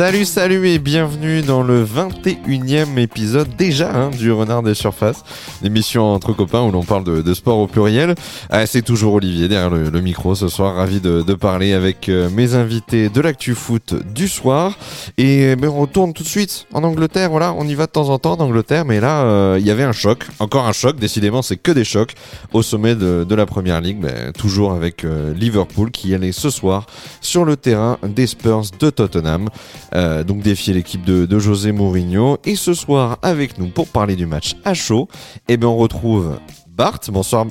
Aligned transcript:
Salut, 0.00 0.24
salut 0.24 0.66
et 0.66 0.78
bienvenue 0.78 1.42
dans 1.42 1.62
le 1.62 1.84
21e 1.84 2.96
épisode 2.96 3.54
déjà 3.54 3.94
hein, 3.94 4.08
du 4.08 4.32
Renard 4.32 4.62
des 4.62 4.72
Surfaces, 4.72 5.22
l'émission 5.60 6.14
entre 6.14 6.32
copains 6.32 6.62
où 6.62 6.70
l'on 6.70 6.84
parle 6.84 7.04
de, 7.04 7.34
sport 7.34 7.58
au 7.58 7.66
pluriel. 7.66 8.14
Ah, 8.48 8.64
c'est 8.64 8.80
toujours 8.80 9.12
Olivier 9.12 9.46
derrière 9.46 9.68
le, 9.68 10.00
micro 10.00 10.34
ce 10.34 10.48
soir, 10.48 10.76
ravi 10.76 11.00
de, 11.00 11.34
parler 11.34 11.74
avec 11.74 12.08
euh, 12.08 12.30
mes 12.30 12.54
invités 12.54 13.10
de 13.10 13.20
l'actu 13.20 13.54
foot 13.54 13.94
du 14.14 14.26
soir. 14.26 14.78
Et 15.18 15.54
ben, 15.56 15.68
on 15.68 15.82
retourne 15.82 16.14
tout 16.14 16.22
de 16.22 16.28
suite 16.28 16.66
en 16.72 16.82
Angleterre, 16.82 17.28
voilà, 17.28 17.52
on 17.52 17.68
y 17.68 17.74
va 17.74 17.84
de 17.84 17.92
temps 17.92 18.08
en 18.08 18.18
temps 18.18 18.38
en 18.38 18.44
Angleterre, 18.44 18.86
mais 18.86 19.00
là 19.00 19.24
euh, 19.24 19.58
il 19.60 19.66
y 19.66 19.70
avait 19.70 19.84
un 19.84 19.92
choc, 19.92 20.24
encore 20.38 20.66
un 20.66 20.72
choc, 20.72 20.96
décidément 20.98 21.42
c'est 21.42 21.58
que 21.58 21.72
des 21.72 21.84
chocs 21.84 22.14
au 22.54 22.62
sommet 22.62 22.94
de, 22.94 23.34
la 23.34 23.44
Première 23.44 23.82
Ligue, 23.82 24.00
ben, 24.00 24.32
toujours 24.32 24.72
avec 24.72 25.04
euh, 25.04 25.34
Liverpool 25.34 25.90
qui 25.90 26.14
allait 26.14 26.32
ce 26.32 26.48
soir 26.48 26.86
sur 27.20 27.44
le 27.44 27.58
terrain 27.58 27.98
des 28.02 28.26
Spurs 28.26 28.62
de 28.78 28.88
Tottenham. 28.88 29.50
Euh, 29.94 30.22
donc 30.22 30.40
défier 30.40 30.74
l'équipe 30.74 31.04
de, 31.04 31.38
José 31.38 31.72
Mourinho. 31.72 32.38
Et 32.44 32.54
ce 32.54 32.74
soir, 32.74 33.18
avec 33.22 33.58
nous 33.58 33.68
pour 33.68 33.88
parler 33.88 34.16
du 34.16 34.26
match 34.26 34.56
à 34.64 34.74
chaud, 34.74 35.08
eh 35.48 35.56
bien 35.56 35.68
on 35.68 35.76
retrouve 35.76 36.38
Bart. 36.68 37.00
Bonsoir. 37.08 37.46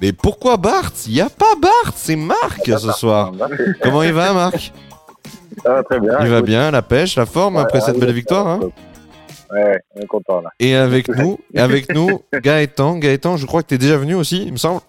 Mais 0.00 0.12
pourquoi 0.12 0.56
Bart 0.56 0.92
Il 1.06 1.14
n'y 1.14 1.20
a 1.20 1.28
pas 1.28 1.54
Bart, 1.60 1.92
c'est 1.94 2.16
Marc 2.16 2.66
ce 2.66 2.92
soir. 2.92 3.32
Comment 3.82 4.02
il 4.02 4.12
va, 4.12 4.32
Marc? 4.32 4.72
Ça 5.62 5.74
va 5.74 5.82
très 5.82 6.00
bien. 6.00 6.18
Il 6.22 6.28
va 6.28 6.42
bien, 6.42 6.70
la 6.70 6.82
pêche, 6.82 7.16
la 7.16 7.26
forme 7.26 7.56
après 7.56 7.80
cette 7.80 7.98
belle 7.98 8.12
victoire. 8.12 8.46
Hein? 8.46 8.60
ouais, 9.52 9.80
on 9.94 10.00
est 10.00 10.06
content 10.06 10.40
là. 10.40 10.50
Et 10.58 10.74
avec 10.74 11.08
nous, 11.08 11.38
avec 11.54 11.94
nous, 11.94 12.22
Gaëtan. 12.32 12.96
Gaëtan, 12.98 13.36
je 13.36 13.46
crois 13.46 13.62
que 13.62 13.68
tu 13.68 13.74
es 13.74 13.78
déjà 13.78 13.96
venu 13.96 14.14
aussi, 14.14 14.44
il 14.44 14.52
me 14.52 14.56
semble. 14.56 14.80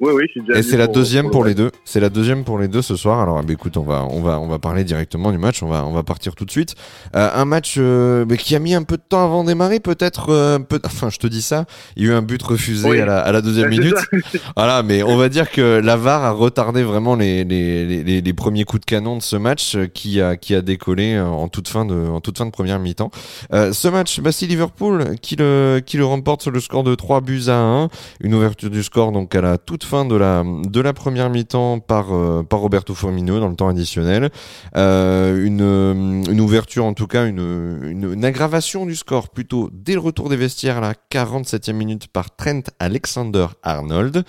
Oui, 0.00 0.12
oui, 0.12 0.24
je 0.26 0.32
suis 0.32 0.40
déjà 0.40 0.58
Et 0.58 0.62
c'est 0.64 0.76
la 0.76 0.88
deuxième 0.88 1.30
pour, 1.30 1.44
les 1.44 1.54
deux. 1.54 1.70
C'est 1.84 2.00
la 2.00 2.08
deuxième 2.08 2.42
pour 2.42 2.58
les 2.58 2.66
deux 2.66 2.82
ce 2.82 2.96
soir. 2.96 3.20
Alors, 3.20 3.40
bah, 3.44 3.52
écoute, 3.52 3.76
on 3.76 3.84
va, 3.84 4.04
on 4.10 4.22
va, 4.22 4.40
on 4.40 4.48
va 4.48 4.58
parler 4.58 4.82
directement 4.82 5.30
du 5.30 5.38
match. 5.38 5.62
On 5.62 5.68
va, 5.68 5.86
on 5.86 5.92
va 5.92 6.02
partir 6.02 6.34
tout 6.34 6.44
de 6.44 6.50
suite. 6.50 6.74
Euh, 7.14 7.30
un 7.32 7.44
match 7.44 7.76
euh, 7.78 8.26
qui 8.36 8.56
a 8.56 8.58
mis 8.58 8.74
un 8.74 8.82
peu 8.82 8.96
de 8.96 9.02
temps 9.08 9.24
avant 9.24 9.44
de 9.44 9.48
démarrer, 9.48 9.78
peut-être. 9.78 10.30
Euh, 10.30 10.58
peut 10.58 10.80
enfin, 10.84 11.10
je 11.10 11.18
te 11.18 11.28
dis 11.28 11.42
ça. 11.42 11.66
Il 11.94 12.04
y 12.04 12.08
a 12.08 12.10
eu 12.10 12.12
un 12.12 12.22
but 12.22 12.42
refusé 12.42 13.00
à, 13.00 13.06
la, 13.06 13.20
à, 13.20 13.30
la, 13.30 13.40
deuxième 13.40 13.68
minute. 13.70 13.94
voilà, 14.56 14.82
mais 14.82 15.04
on 15.04 15.16
va 15.16 15.28
dire 15.28 15.48
que 15.52 15.80
la 15.82 15.96
VAR 15.96 16.24
a 16.24 16.32
retardé 16.32 16.82
vraiment 16.82 17.14
les, 17.14 17.44
les, 17.44 18.02
les, 18.02 18.20
les, 18.20 18.32
premiers 18.32 18.64
coups 18.64 18.80
de 18.80 18.86
canon 18.86 19.16
de 19.16 19.22
ce 19.22 19.36
match 19.36 19.76
qui 19.94 20.20
a, 20.20 20.36
qui 20.36 20.56
a 20.56 20.60
décollé 20.60 21.20
en 21.20 21.46
toute 21.46 21.68
fin 21.68 21.84
de, 21.84 21.94
en 21.94 22.20
toute 22.20 22.36
fin 22.36 22.46
de 22.46 22.50
première 22.50 22.80
mi-temps. 22.80 23.12
ce 23.52 23.88
match, 23.88 24.20
bah, 24.20 24.32
c'est 24.32 24.46
Liverpool 24.46 25.14
qui 25.22 25.36
le, 25.36 25.80
qui 25.86 25.98
le 25.98 26.04
remporte 26.04 26.42
sur 26.42 26.50
le 26.50 26.58
score 26.58 26.82
de 26.82 26.96
3 26.96 27.20
buts 27.20 27.44
à 27.46 27.58
1. 27.58 27.88
Une 28.20 28.34
ouverture 28.34 28.70
du 28.70 28.82
score 28.82 29.12
donc 29.12 29.34
à 29.36 29.40
la 29.40 29.56
toute 29.56 29.83
fin 29.84 30.04
de 30.04 30.16
la, 30.16 30.42
de 30.44 30.80
la 30.80 30.92
première 30.92 31.30
mi-temps 31.30 31.78
par, 31.78 32.14
euh, 32.14 32.42
par 32.42 32.60
Roberto 32.60 32.94
Firmino 32.94 33.38
dans 33.38 33.48
le 33.48 33.56
temps 33.56 33.68
additionnel. 33.68 34.30
Euh, 34.76 35.44
une, 35.44 36.30
une 36.30 36.40
ouverture, 36.40 36.84
en 36.84 36.94
tout 36.94 37.06
cas, 37.06 37.26
une, 37.26 37.80
une, 37.82 38.24
aggravation 38.24 38.86
du 38.86 38.96
score 38.96 39.28
plutôt 39.28 39.70
dès 39.72 39.94
le 39.94 40.00
retour 40.00 40.28
des 40.28 40.36
vestiaires 40.36 40.78
à 40.78 40.80
la 40.80 40.94
47e 40.94 41.72
minute 41.72 42.08
par 42.08 42.34
Trent 42.34 42.62
Alexander-Arnold. 42.78 44.24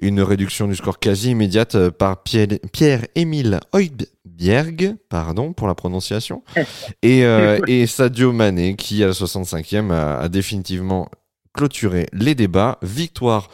Une 0.00 0.20
réduction 0.20 0.68
du 0.68 0.76
score 0.76 0.98
quasi 0.98 1.30
immédiate 1.30 1.90
par 1.90 2.22
Pierre-Émile 2.22 3.60
Hoybjerg, 3.72 4.96
pardon 5.08 5.52
pour 5.52 5.66
la 5.66 5.74
prononciation, 5.74 6.42
et, 7.02 7.24
euh, 7.24 7.58
et 7.66 7.86
Sadio 7.86 8.32
Mané 8.32 8.76
qui 8.76 9.02
à 9.02 9.08
la 9.08 9.12
65e 9.12 9.90
a, 9.90 10.18
a 10.18 10.28
définitivement 10.28 11.08
clôturé 11.54 12.06
les 12.12 12.34
débats. 12.34 12.78
Victoire 12.82 13.48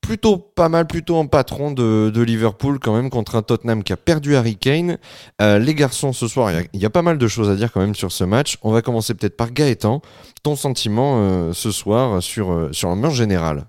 plutôt 0.00 0.38
pas 0.38 0.68
mal, 0.68 0.86
plutôt 0.86 1.16
en 1.16 1.26
patron 1.26 1.72
de, 1.72 2.22
Liverpool 2.22 2.78
quand 2.78 2.94
même 2.94 3.10
contre 3.10 3.36
un 3.36 3.42
Tottenham 3.42 3.82
qui 3.82 3.92
a 3.92 3.96
perdu 3.96 4.34
Harry 4.34 4.56
Kane. 4.56 4.98
Euh, 5.40 5.58
les 5.58 5.74
garçons, 5.74 6.12
ce 6.12 6.26
soir, 6.26 6.50
il 6.72 6.80
y, 6.80 6.86
a 6.86 6.90
pas 6.90 7.02
mal 7.02 7.18
de 7.18 7.28
choses 7.28 7.50
à 7.50 7.56
dire 7.56 7.72
quand 7.72 7.80
même 7.80 7.94
sur 7.94 8.12
ce 8.12 8.24
match. 8.24 8.56
On 8.62 8.72
va 8.72 8.82
commencer 8.82 9.14
peut-être 9.14 9.36
par 9.36 9.52
Gaëtan. 9.52 10.02
Ton 10.42 10.56
sentiment 10.56 11.20
euh, 11.20 11.52
ce 11.52 11.70
soir 11.70 12.22
sur, 12.22 12.52
euh, 12.52 12.72
sur 12.72 12.94
match 12.96 13.14
général 13.14 13.64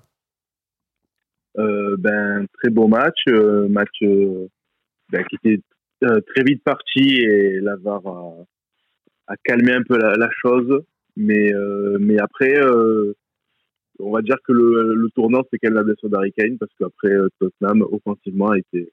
ben, 1.55 2.45
Très 2.59 2.69
beau 2.69 2.87
match. 2.87 3.25
match 3.69 4.01
ben, 4.01 5.23
qui 5.29 5.35
était 5.43 5.61
très 6.01 6.43
vite 6.43 6.63
parti 6.63 7.17
et 7.17 7.59
la 7.59 7.75
VAR 7.75 8.01
a, 9.27 9.35
calmé 9.43 9.73
un 9.73 9.83
peu 9.83 9.97
la, 9.97 10.15
la 10.15 10.29
chose. 10.41 10.81
Mais, 11.17 11.51
mais 11.99 12.17
après 12.19 12.55
on 14.03 14.11
va 14.11 14.21
dire 14.21 14.37
que 14.45 14.51
le, 14.53 15.09
tournant, 15.15 15.41
c'est 15.49 15.59
qu'elle 15.59 15.73
la 15.73 15.83
blessure 15.83 16.09
d'Harry 16.09 16.31
Kane, 16.33 16.57
parce 16.57 16.71
qu'après, 16.79 17.11
euh, 17.11 17.29
Tottenham, 17.39 17.83
offensivement, 17.91 18.49
a 18.49 18.57
été 18.57 18.91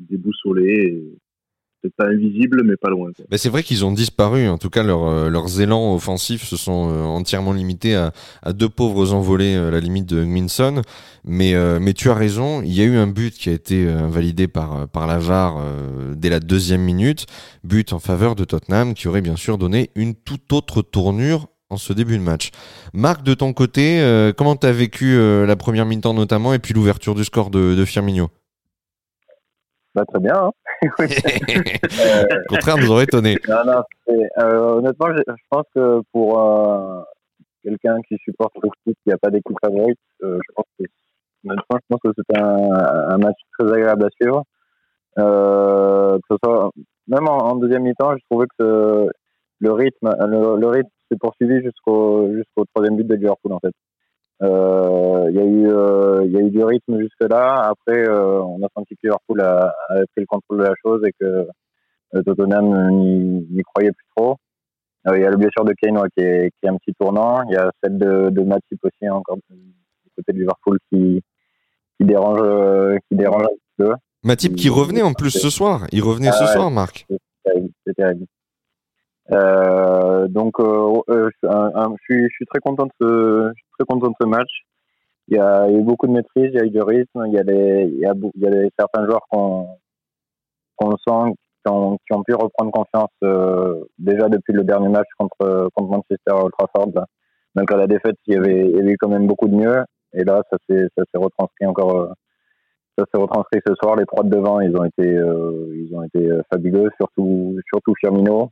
déboussolé. 0.00 1.02
C'est 1.82 1.94
pas 1.94 2.06
invisible, 2.06 2.62
mais 2.64 2.76
pas 2.76 2.88
loin. 2.88 3.10
Mais 3.30 3.36
c'est 3.36 3.50
vrai 3.50 3.62
qu'ils 3.62 3.84
ont 3.84 3.92
disparu. 3.92 4.48
En 4.48 4.56
tout 4.56 4.70
cas, 4.70 4.82
euh, 4.86 5.28
leurs 5.28 5.60
élans 5.60 5.94
offensifs 5.94 6.44
se 6.44 6.56
sont 6.56 6.88
euh, 6.88 7.02
entièrement 7.02 7.52
limités 7.52 7.94
à, 7.94 8.12
deux 8.54 8.70
pauvres 8.70 9.12
envolés 9.12 9.54
à 9.54 9.70
la 9.70 9.80
limite 9.80 10.06
de 10.06 10.24
Minson. 10.24 10.80
Mais, 11.24 11.54
mais 11.80 11.92
tu 11.92 12.08
as 12.08 12.14
raison, 12.14 12.62
il 12.62 12.72
y 12.72 12.80
a 12.80 12.84
eu 12.84 12.96
un 12.96 13.06
but 13.06 13.34
qui 13.34 13.50
a 13.50 13.52
été 13.52 13.86
invalidé 13.88 14.48
par, 14.48 14.88
par 14.88 15.06
la 15.06 15.18
VAR 15.18 15.62
dès 16.16 16.30
la 16.30 16.40
deuxième 16.40 16.82
minute. 16.82 17.26
But 17.64 17.92
en 17.92 17.98
faveur 17.98 18.34
de 18.34 18.44
Tottenham 18.44 18.94
qui 18.94 19.08
aurait 19.08 19.22
bien 19.22 19.36
sûr 19.36 19.56
donné 19.56 19.90
une 19.94 20.14
toute 20.14 20.52
autre 20.52 20.82
tournure 20.82 21.48
en 21.74 21.76
ce 21.76 21.92
début 21.92 22.16
de 22.16 22.22
match. 22.22 22.50
Marc, 22.92 23.22
de 23.22 23.34
ton 23.34 23.52
côté, 23.52 24.00
euh, 24.00 24.32
comment 24.32 24.56
tu 24.56 24.66
as 24.66 24.72
vécu 24.72 25.16
euh, 25.16 25.44
la 25.44 25.56
première 25.56 25.86
mi-temps 25.86 26.14
notamment 26.14 26.54
et 26.54 26.58
puis 26.58 26.72
l'ouverture 26.72 27.14
du 27.14 27.24
score 27.24 27.50
de, 27.50 27.74
de 27.74 27.84
Firmino? 27.84 28.28
Bah, 29.94 30.04
Très 30.06 30.20
bien. 30.20 30.34
Hein 30.34 30.50
Au 30.98 32.54
contraire, 32.54 32.76
nous 32.78 32.90
aurait 32.90 33.04
étonné. 33.04 33.36
Euh, 33.48 34.58
honnêtement, 34.78 35.08
je, 35.16 35.32
pense 35.50 35.64
que 35.74 36.00
pour 36.12 37.06
quelqu'un 37.62 38.00
qui 38.08 38.16
supporte 38.24 38.54
le 38.62 38.68
foot, 38.84 38.96
qui 39.02 39.08
n'a 39.08 39.16
pas 39.18 39.30
d'équipe 39.30 39.56
favorite, 39.64 39.98
je 40.20 40.52
pense 40.54 40.66
que 40.78 40.84
honnêtement, 41.44 41.64
je 41.72 41.86
pense 41.88 42.00
que 42.04 42.10
c'était 42.16 42.40
un, 42.40 43.18
match 43.18 43.38
très 43.58 43.72
agréable 43.72 44.04
à 44.04 44.10
suivre. 44.20 44.44
que 45.16 46.20
ce 46.30 46.36
soit, 46.44 46.70
même 47.08 47.28
en, 47.28 47.56
deuxième 47.56 47.82
mi-temps, 47.82 48.14
je 48.16 48.24
trouvais 48.28 48.46
que 48.58 49.08
le 49.60 49.72
rythme, 49.72 50.14
le 50.20 50.66
rythme 50.66 50.90
s'est 51.10 51.18
poursuivi 51.18 51.62
jusqu'au 51.62 52.32
jusqu'au 52.34 52.64
troisième 52.74 52.96
but 52.96 53.06
de 53.06 53.14
Liverpool 53.14 53.52
en 53.52 53.60
fait. 53.60 53.72
Euh, 54.42 55.26
il 55.30 55.36
y 55.36 55.40
a 55.40 55.44
eu 55.44 55.68
euh, 55.68 56.22
il 56.24 56.32
y 56.32 56.36
a 56.36 56.40
eu 56.40 56.50
du 56.50 56.62
rythme 56.62 57.00
jusque 57.00 57.30
là. 57.30 57.70
Après, 57.70 58.08
euh, 58.08 58.42
on 58.42 58.62
a 58.64 58.68
senti 58.76 58.94
que 58.94 59.00
Liverpool 59.04 59.40
a, 59.40 59.74
a, 59.88 59.94
pris 60.12 60.20
le 60.20 60.26
contrôle 60.26 60.58
de 60.58 60.64
la 60.64 60.74
chose 60.82 61.02
et 61.06 61.12
que 61.18 61.46
Tottenham 62.24 62.90
n'y 62.90 63.62
croyait 63.62 63.92
plus 63.92 64.06
trop. 64.16 64.36
Il 65.06 65.20
y 65.20 65.24
a 65.24 65.30
le 65.30 65.36
blessure 65.36 65.64
de 65.64 65.74
Kane 65.74 66.00
qui, 66.16 66.24
est, 66.24 66.50
qui 66.50 66.66
est 66.66 66.68
un 66.68 66.76
petit 66.76 66.94
tournant. 66.98 67.42
Il 67.48 67.52
y 67.52 67.56
a 67.56 67.70
celle 67.82 67.98
de, 67.98 68.30
de 68.30 68.40
Matip 68.42 68.80
aussi 68.82 69.10
encore 69.10 69.36
du 69.48 70.10
côté 70.16 70.32
de 70.32 70.38
Liverpool 70.38 70.78
qui 70.90 71.22
qui 71.98 72.06
dérange 72.06 72.98
qui 73.08 73.16
dérange 73.16 73.42
un 73.42 73.54
petit 73.54 73.74
peu. 73.78 73.94
Matip 74.24 74.56
qui 74.56 74.68
revenait 74.68 75.02
en 75.02 75.12
plus 75.12 75.30
ce 75.30 75.50
soir. 75.50 75.86
Il 75.92 76.02
revenait 76.02 76.32
ce 76.32 76.44
ah 76.44 76.46
soir, 76.46 76.70
Marc. 76.70 77.06
C'est 77.86 77.94
terrible. 77.94 78.24
Euh, 79.32 80.28
donc, 80.28 80.60
euh, 80.60 81.00
euh 81.08 81.30
je, 81.40 81.96
suis, 82.02 82.24
je 82.24 82.34
suis 82.34 82.46
très 82.46 82.60
content 82.60 82.86
de 82.86 82.92
ce, 83.00 83.48
je 83.48 83.54
suis 83.54 83.72
très 83.78 83.86
content 83.86 84.08
de 84.08 84.14
ce 84.20 84.26
match. 84.26 84.50
Il 85.28 85.36
y, 85.36 85.40
a, 85.40 85.70
eu 85.70 85.82
beaucoup 85.82 86.06
de 86.06 86.12
maîtrise, 86.12 86.50
il 86.52 86.54
y 86.54 86.60
a 86.60 86.64
eu 86.66 86.70
du 86.70 86.82
rythme, 86.82 87.24
il 87.26 87.32
y 87.32 87.38
a 87.38 87.44
des, 87.44 87.88
il 87.90 87.98
y 87.98 88.06
a, 88.06 88.12
il 88.34 88.42
y 88.42 88.46
a 88.46 88.68
certains 88.78 89.06
joueurs 89.06 89.26
qu'on 89.30 89.68
qu'on 90.76 90.90
sent 90.90 91.34
qui 91.64 91.72
ont, 91.72 91.96
qui 92.06 92.14
ont, 92.14 92.22
pu 92.24 92.34
reprendre 92.34 92.72
confiance 92.72 93.10
euh, 93.22 93.84
déjà 93.98 94.28
depuis 94.28 94.52
le 94.52 94.64
dernier 94.64 94.88
match 94.88 95.06
contre, 95.16 95.70
contre 95.74 95.88
Manchester 95.88 96.32
à 96.32 96.44
Old 96.44 96.52
Trafford. 96.58 97.06
Malgré 97.54 97.76
la 97.78 97.86
défaite, 97.86 98.16
il 98.26 98.34
y, 98.34 98.36
avait, 98.36 98.68
il 98.68 98.76
y 98.76 98.80
avait 98.80 98.96
quand 98.96 99.08
même 99.08 99.26
beaucoup 99.26 99.48
de 99.48 99.54
mieux. 99.54 99.82
Et 100.12 100.24
là, 100.24 100.42
ça 100.50 100.58
s'est 100.68 100.88
retranscrit 101.14 101.66
encore. 101.66 102.12
Ça 102.98 103.04
s'est 103.12 103.20
retranscrit 103.20 103.60
ce 103.66 103.74
soir. 103.76 103.96
Les 103.96 104.04
trois 104.04 104.24
de 104.24 104.30
devant, 104.30 104.60
ils 104.60 104.76
ont 104.76 104.84
été, 104.84 105.08
ils 105.08 105.90
ont 105.94 106.02
été 106.02 106.28
fabuleux, 106.52 106.90
surtout, 106.98 107.56
surtout 107.70 107.94
Firmino 107.98 108.50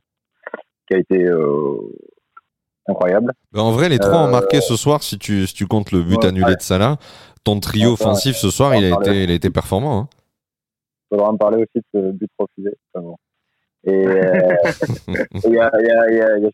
qui 0.87 0.95
a 0.95 0.97
été 0.97 1.23
euh, 1.23 1.77
incroyable. 2.87 3.33
Bah, 3.51 3.61
en 3.61 3.71
vrai, 3.71 3.89
les 3.89 3.99
trois 3.99 4.23
ont 4.23 4.31
marqué 4.31 4.61
ce 4.61 4.75
soir, 4.75 5.03
si 5.03 5.17
tu, 5.17 5.47
si 5.47 5.53
tu 5.53 5.67
comptes 5.67 5.91
le 5.91 6.03
but 6.03 6.23
annulé 6.23 6.55
de 6.55 6.61
Salah. 6.61 6.97
Ton 7.43 7.59
trio 7.59 7.93
offensif 7.93 8.35
ce 8.37 8.49
soir, 8.49 8.75
il 8.75 8.85
a, 8.85 8.97
été, 8.99 9.23
il 9.23 9.31
a 9.31 9.33
été 9.33 9.49
performant. 9.49 9.99
Hein. 9.99 10.09
Il 11.11 11.15
faudra 11.15 11.29
en 11.29 11.37
parler 11.37 11.57
aussi 11.57 11.75
de 11.75 11.83
ce 11.93 12.11
but 12.11 12.31
refusé. 12.39 12.77
Et 13.85 13.91
il 15.45 15.53
y, 15.53 15.59
a, 15.59 15.69
y, 15.81 15.89
a, 15.89 16.39
y, 16.39 16.45
a, 16.45 16.49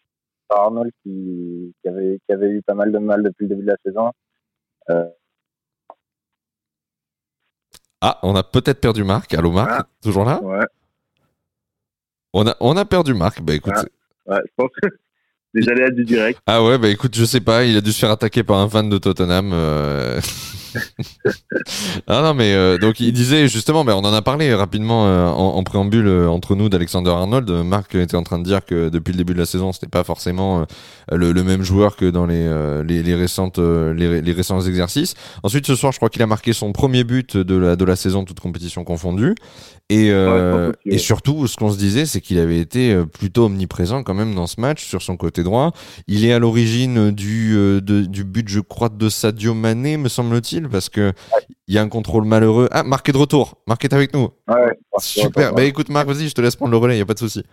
Arnold 0.50 0.92
qui, 1.04 1.76
qui, 1.82 1.90
avait, 1.90 2.20
qui 2.26 2.34
avait 2.34 2.50
eu 2.50 2.62
pas 2.64 2.74
mal 2.74 2.92
de 2.92 2.98
mal 2.98 3.22
depuis 3.24 3.44
le 3.44 3.50
début 3.50 3.62
de 3.62 3.68
la 3.68 3.78
saison. 3.86 4.12
Euh... 4.90 5.10
Ah, 8.02 8.18
on 8.24 8.36
a 8.36 8.44
peut-être 8.44 8.82
perdu 8.82 9.04
Marc. 9.04 9.34
Allô 9.34 9.52
Marc, 9.52 9.70
ah. 9.72 9.88
toujours 10.02 10.26
là? 10.26 10.42
Ouais. 10.42 10.66
On 12.34 12.48
a, 12.48 12.56
on 12.60 12.78
a 12.78 12.86
perdu 12.86 13.14
Marc. 13.14 13.42
Bah 13.42 13.54
écoute, 13.54 13.74
ah. 13.76 13.84
Ouais, 14.30 14.42
je 14.46 14.52
pense 14.56 14.72
des 15.54 15.68
aléas 15.70 15.90
du 15.90 16.06
direct. 16.06 16.40
Ah 16.46 16.64
ouais, 16.64 16.78
bah 16.78 16.90
écoute, 16.90 17.16
je 17.16 17.26
sais 17.26 17.42
pas, 17.42 17.64
il 17.66 17.76
a 17.76 17.82
dû 17.82 17.92
se 17.92 18.00
faire 18.00 18.12
attaquer 18.12 18.44
par 18.44 18.60
un 18.60 18.70
fan 18.70 18.90
de 18.90 18.98
Tottenham. 18.98 19.52
Euh... 19.54 20.22
ah 22.08 22.22
non, 22.22 22.34
mais 22.34 22.54
euh, 22.54 22.78
donc 22.78 23.00
il 23.00 23.12
disait 23.14 23.48
justement, 23.48 23.84
mais 23.84 23.94
on 23.94 24.00
en 24.00 24.14
a 24.14 24.22
parlé 24.22 24.54
rapidement 24.54 25.08
euh, 25.08 25.28
en, 25.28 25.64
préambule 25.64 26.08
euh, 26.08 26.30
entre 26.30 26.56
nous 26.56 26.70
d'Alexander 26.70 27.10
Arnold. 27.10 27.50
Marc 27.50 27.96
était 27.96 28.16
en 28.16 28.24
train 28.24 28.40
de 28.40 28.44
dire 28.44 28.66
que 28.66 28.90
depuis 28.90 29.12
le 29.12 29.18
début 29.18 29.34
de 29.34 29.40
la 29.40 29.46
saison, 29.46 29.72
c'était 29.72 29.88
pas 29.88 30.04
forcément 30.04 30.66
le, 31.12 31.34
même 31.44 31.64
joueur 31.64 31.96
que 31.96 32.10
dans 32.10 32.26
les, 32.26 32.48
les, 32.84 33.16
récentes, 33.16 33.60
les, 33.60 34.22
les, 34.22 34.32
récents 34.32 34.62
exercices. 34.62 35.16
Ensuite, 35.44 35.66
ce 35.66 35.76
soir, 35.76 35.92
je 35.92 35.98
crois 35.98 36.10
qu'il 36.10 36.22
a 36.22 36.28
marqué 36.28 36.54
son 36.54 36.72
premier 36.72 37.04
but 37.04 37.38
de 37.38 37.56
la, 37.56 37.76
de 37.76 37.86
la 37.86 37.96
saison, 37.96 38.26
toute 38.26 38.40
compétition 38.40 38.84
confondue. 38.84 39.36
Et, 39.92 40.12
et 40.86 40.98
surtout, 40.98 41.48
ce 41.48 41.56
qu'on 41.56 41.72
se 41.72 41.78
disait, 41.78 42.06
c'est 42.06 42.22
qu'il 42.22 42.40
avait 42.40 42.60
été 42.60 42.96
plutôt 43.14 43.46
omniprésent 43.46 44.04
quand 44.04 44.14
même 44.14 44.36
dans 44.36 44.48
ce 44.48 44.62
match 44.62 44.86
sur 44.86 45.02
son 45.02 45.18
côté 45.18 45.44
droit. 45.44 45.72
Il 46.08 46.26
est 46.26 46.34
à 46.34 46.40
l'origine 46.40 47.12
du, 47.12 47.82
du 47.82 48.24
but, 48.24 48.48
je 48.48 48.60
crois, 48.60 48.90
de 48.90 49.10
Sadio 49.10 49.54
Mané, 49.54 49.98
me 49.98 50.10
semble-t-il, 50.10 50.59
parce 50.68 50.90
que 50.90 51.14
il 51.68 51.76
y 51.76 51.78
a 51.78 51.82
un 51.82 51.90
contrôle 51.90 52.26
malheureux. 52.26 52.68
Ah, 52.72 52.84
Marc 52.84 53.08
est 53.10 53.12
de 53.12 53.18
retour. 53.18 53.62
Marc 53.68 53.86
est 53.86 53.94
avec 53.94 54.14
nous. 54.14 54.30
Ouais, 54.48 54.78
Super. 54.98 55.54
Bah 55.54 55.64
écoute, 55.64 55.90
Marc, 55.90 56.08
vas-y, 56.08 56.28
je 56.28 56.36
te 56.36 56.42
laisse 56.42 56.56
prendre 56.56 56.72
le 56.72 56.78
relais, 56.78 56.96
il 56.96 56.98
n'y 56.98 57.04
a 57.04 57.06
pas 57.06 57.14
de 57.14 57.20
souci. 57.20 57.44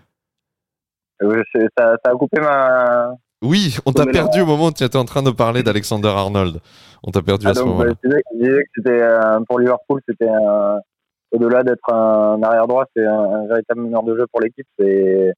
ça, 1.21 1.97
a 2.05 2.11
coupé 2.13 2.41
ma. 2.41 3.13
Oui, 3.43 3.77
on 3.85 3.93
t'a 3.93 4.07
perdu 4.07 4.41
au 4.41 4.47
moment 4.47 4.67
où 4.67 4.73
tu 4.73 4.83
étais 4.83 4.97
en 4.97 5.05
train 5.05 5.23
de 5.23 5.31
parler 5.31 5.63
d'Alexander 5.63 6.09
Arnold. 6.09 6.61
On 7.05 7.11
t'a 7.11 7.23
perdu 7.23 7.47
à 7.47 7.51
ah, 7.51 7.55
ce 7.55 7.63
moment-là. 7.63 7.93
je 8.03 8.09
disais 8.39 8.63
que 8.63 8.69
c'était 8.77 9.03
euh, 9.03 9.41
pour 9.47 9.61
Liverpool, 9.61 10.01
c'était 10.09 10.31
au-delà 11.33 11.63
d'être 11.63 11.93
un 11.93 12.43
arrière 12.43 12.67
droit, 12.67 12.87
c'est 12.97 13.05
un, 13.05 13.47
véritable 13.47 13.83
meneur 13.83 14.03
de 14.03 14.17
jeu 14.17 14.27
pour 14.33 14.41
l'équipe. 14.41 14.67
C'est 14.79 15.33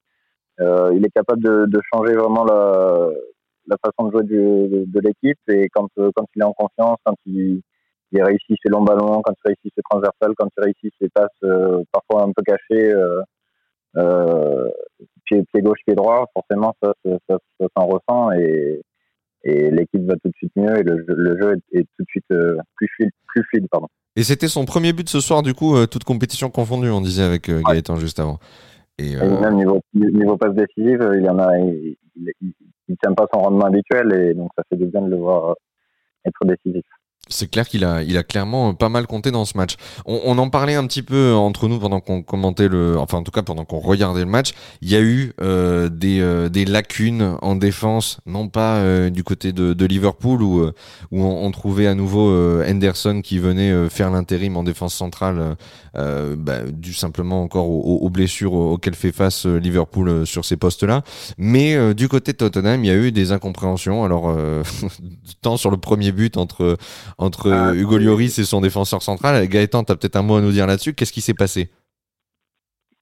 euh, 0.61 0.91
il 0.93 1.05
est 1.05 1.11
capable 1.11 1.43
de, 1.43 1.65
de 1.67 1.81
changer 1.93 2.15
vraiment 2.15 2.43
la, 2.43 3.09
la 3.69 3.77
façon 3.83 4.07
de 4.07 4.11
jouer 4.11 4.23
de, 4.23 4.85
de 4.85 4.99
l'équipe 4.99 5.39
et 5.47 5.67
quand 5.69 5.87
quand 5.95 6.25
il 6.35 6.41
est 6.41 6.45
en 6.45 6.53
confiance, 6.53 6.97
quand 7.05 7.15
il 7.25 7.61
il 8.11 8.23
réussit 8.23 8.57
ses 8.63 8.69
longs 8.69 8.83
ballons, 8.83 9.21
quand 9.21 9.33
il 9.45 9.47
réussit 9.49 9.73
ses 9.75 9.81
transversales, 9.89 10.33
quand 10.37 10.49
il 10.57 10.63
réussit 10.63 10.93
ses 10.99 11.09
passes 11.09 11.29
euh, 11.43 11.83
parfois 11.91 12.23
un 12.23 12.31
peu 12.31 12.41
cachées, 12.43 12.91
euh, 12.91 13.21
euh, 13.97 14.69
pied, 15.25 15.43
pied, 15.51 15.61
gauche, 15.61 15.79
pied 15.85 15.95
droit, 15.95 16.25
forcément 16.33 16.73
ça, 16.81 16.93
ça, 17.05 17.11
ça, 17.29 17.37
ça 17.59 17.67
s'en 17.75 17.85
ressent 17.85 18.31
et, 18.31 18.81
et 19.43 19.71
l'équipe 19.71 20.03
va 20.05 20.15
tout 20.15 20.29
de 20.29 20.35
suite 20.35 20.51
mieux 20.55 20.77
et 20.77 20.83
le, 20.83 21.05
le 21.07 21.41
jeu 21.41 21.55
est, 21.71 21.83
tout 21.97 22.03
de 22.03 22.09
suite 22.09 22.25
euh, 22.31 22.57
plus 22.75 22.87
fluide, 22.95 23.11
plus 23.27 23.43
fluide 23.49 23.67
pardon. 23.69 23.87
Et 24.15 24.23
c'était 24.23 24.47
son 24.47 24.65
premier 24.65 24.93
but 24.93 25.07
ce 25.07 25.19
soir 25.19 25.43
du 25.43 25.53
coup, 25.53 25.75
euh, 25.75 25.85
toute 25.85 26.03
compétition 26.03 26.49
confondue, 26.49 26.89
on 26.89 27.01
disait 27.01 27.23
avec 27.23 27.49
euh, 27.49 27.61
Gaëtan 27.61 27.95
juste 27.95 28.19
avant. 28.19 28.39
Et, 28.97 29.15
même 29.15 29.55
niveau, 29.55 29.79
niveau 29.93 30.35
passe 30.35 30.53
décisive, 30.53 31.09
il 31.15 31.23
y 31.23 31.29
en 31.29 31.39
a, 31.39 31.57
il, 31.57 31.95
il, 32.17 32.53
il, 32.89 32.97
tient 32.97 33.13
pas 33.13 33.27
son 33.33 33.39
rendement 33.41 33.65
habituel 33.65 34.13
et 34.13 34.33
donc 34.33 34.51
ça 34.57 34.63
fait 34.69 34.75
du 34.75 34.85
bien 34.85 35.01
de 35.01 35.11
le 35.11 35.17
voir 35.17 35.55
être 36.25 36.45
décisif. 36.45 36.85
C'est 37.29 37.49
clair 37.49 37.67
qu'il 37.67 37.85
a, 37.85 38.03
il 38.03 38.17
a 38.17 38.23
clairement 38.23 38.73
pas 38.73 38.89
mal 38.89 39.07
compté 39.07 39.31
dans 39.31 39.45
ce 39.45 39.57
match. 39.57 39.75
On, 40.05 40.37
en 40.37 40.49
parlait 40.49 40.75
un 40.75 40.85
petit 40.87 41.03
peu 41.03 41.33
entre 41.33 41.67
nous 41.67 41.79
pendant 41.79 41.99
qu'on 41.99 42.23
commentait 42.23 42.67
le, 42.67 42.97
enfin 42.97 43.19
en 43.19 43.23
tout 43.23 43.31
cas 43.31 43.43
pendant 43.43 43.65
qu'on 43.65 43.79
regardait 43.79 44.21
le 44.21 44.25
match. 44.25 44.53
Il 44.81 44.89
y 44.89 44.95
a 44.95 45.01
eu 45.01 45.33
euh, 45.41 45.89
des, 45.89 46.19
euh, 46.21 46.49
des 46.49 46.65
lacunes 46.65 47.35
en 47.41 47.55
défense, 47.55 48.19
non 48.25 48.47
pas 48.47 48.77
euh, 48.77 49.09
du 49.09 49.23
côté 49.23 49.53
de, 49.53 49.73
de 49.73 49.85
Liverpool 49.85 50.41
où, 50.41 50.65
où 51.11 51.23
on, 51.23 51.51
trouvait 51.51 51.87
à 51.87 51.95
nouveau 51.95 52.31
Henderson 52.63 53.21
qui 53.23 53.39
venait 53.39 53.89
faire 53.89 54.11
l'intérim 54.11 54.55
en 54.57 54.63
défense 54.63 54.93
centrale, 54.93 55.55
bah, 55.93 56.63
du 56.71 56.93
simplement 56.93 57.41
encore 57.43 57.69
aux, 57.69 58.09
blessures 58.09 58.53
auxquelles 58.53 58.95
fait 58.95 59.11
face 59.11 59.45
Liverpool 59.45 60.25
sur 60.25 60.45
ces 60.45 60.57
postes-là. 60.57 61.03
Mais 61.37 61.93
du 61.93 62.07
côté 62.07 62.31
de 62.31 62.37
Tottenham, 62.37 62.83
il 62.83 62.87
y 62.87 62.91
a 62.91 62.95
eu 62.95 63.11
des 63.11 63.31
incompréhensions. 63.31 64.03
Alors 64.03 64.35
tant 65.41 65.57
sur 65.57 65.71
le 65.71 65.77
premier 65.77 66.11
but 66.11 66.37
entre 66.37 66.77
entre 67.19 67.51
ah, 67.51 67.75
Hugo 67.75 67.97
Lloris 67.97 68.39
et 68.39 68.45
son 68.45 68.61
défenseur 68.61 69.03
central. 69.03 69.45
Gaëtan, 69.47 69.83
tu 69.83 69.91
as 69.91 69.97
peut-être 69.97 70.15
un 70.15 70.23
mot 70.23 70.37
à 70.37 70.41
nous 70.41 70.51
dire 70.51 70.65
là-dessus. 70.65 70.93
Qu'est-ce 70.93 71.11
qui 71.11 71.21
s'est 71.21 71.33
passé? 71.33 71.69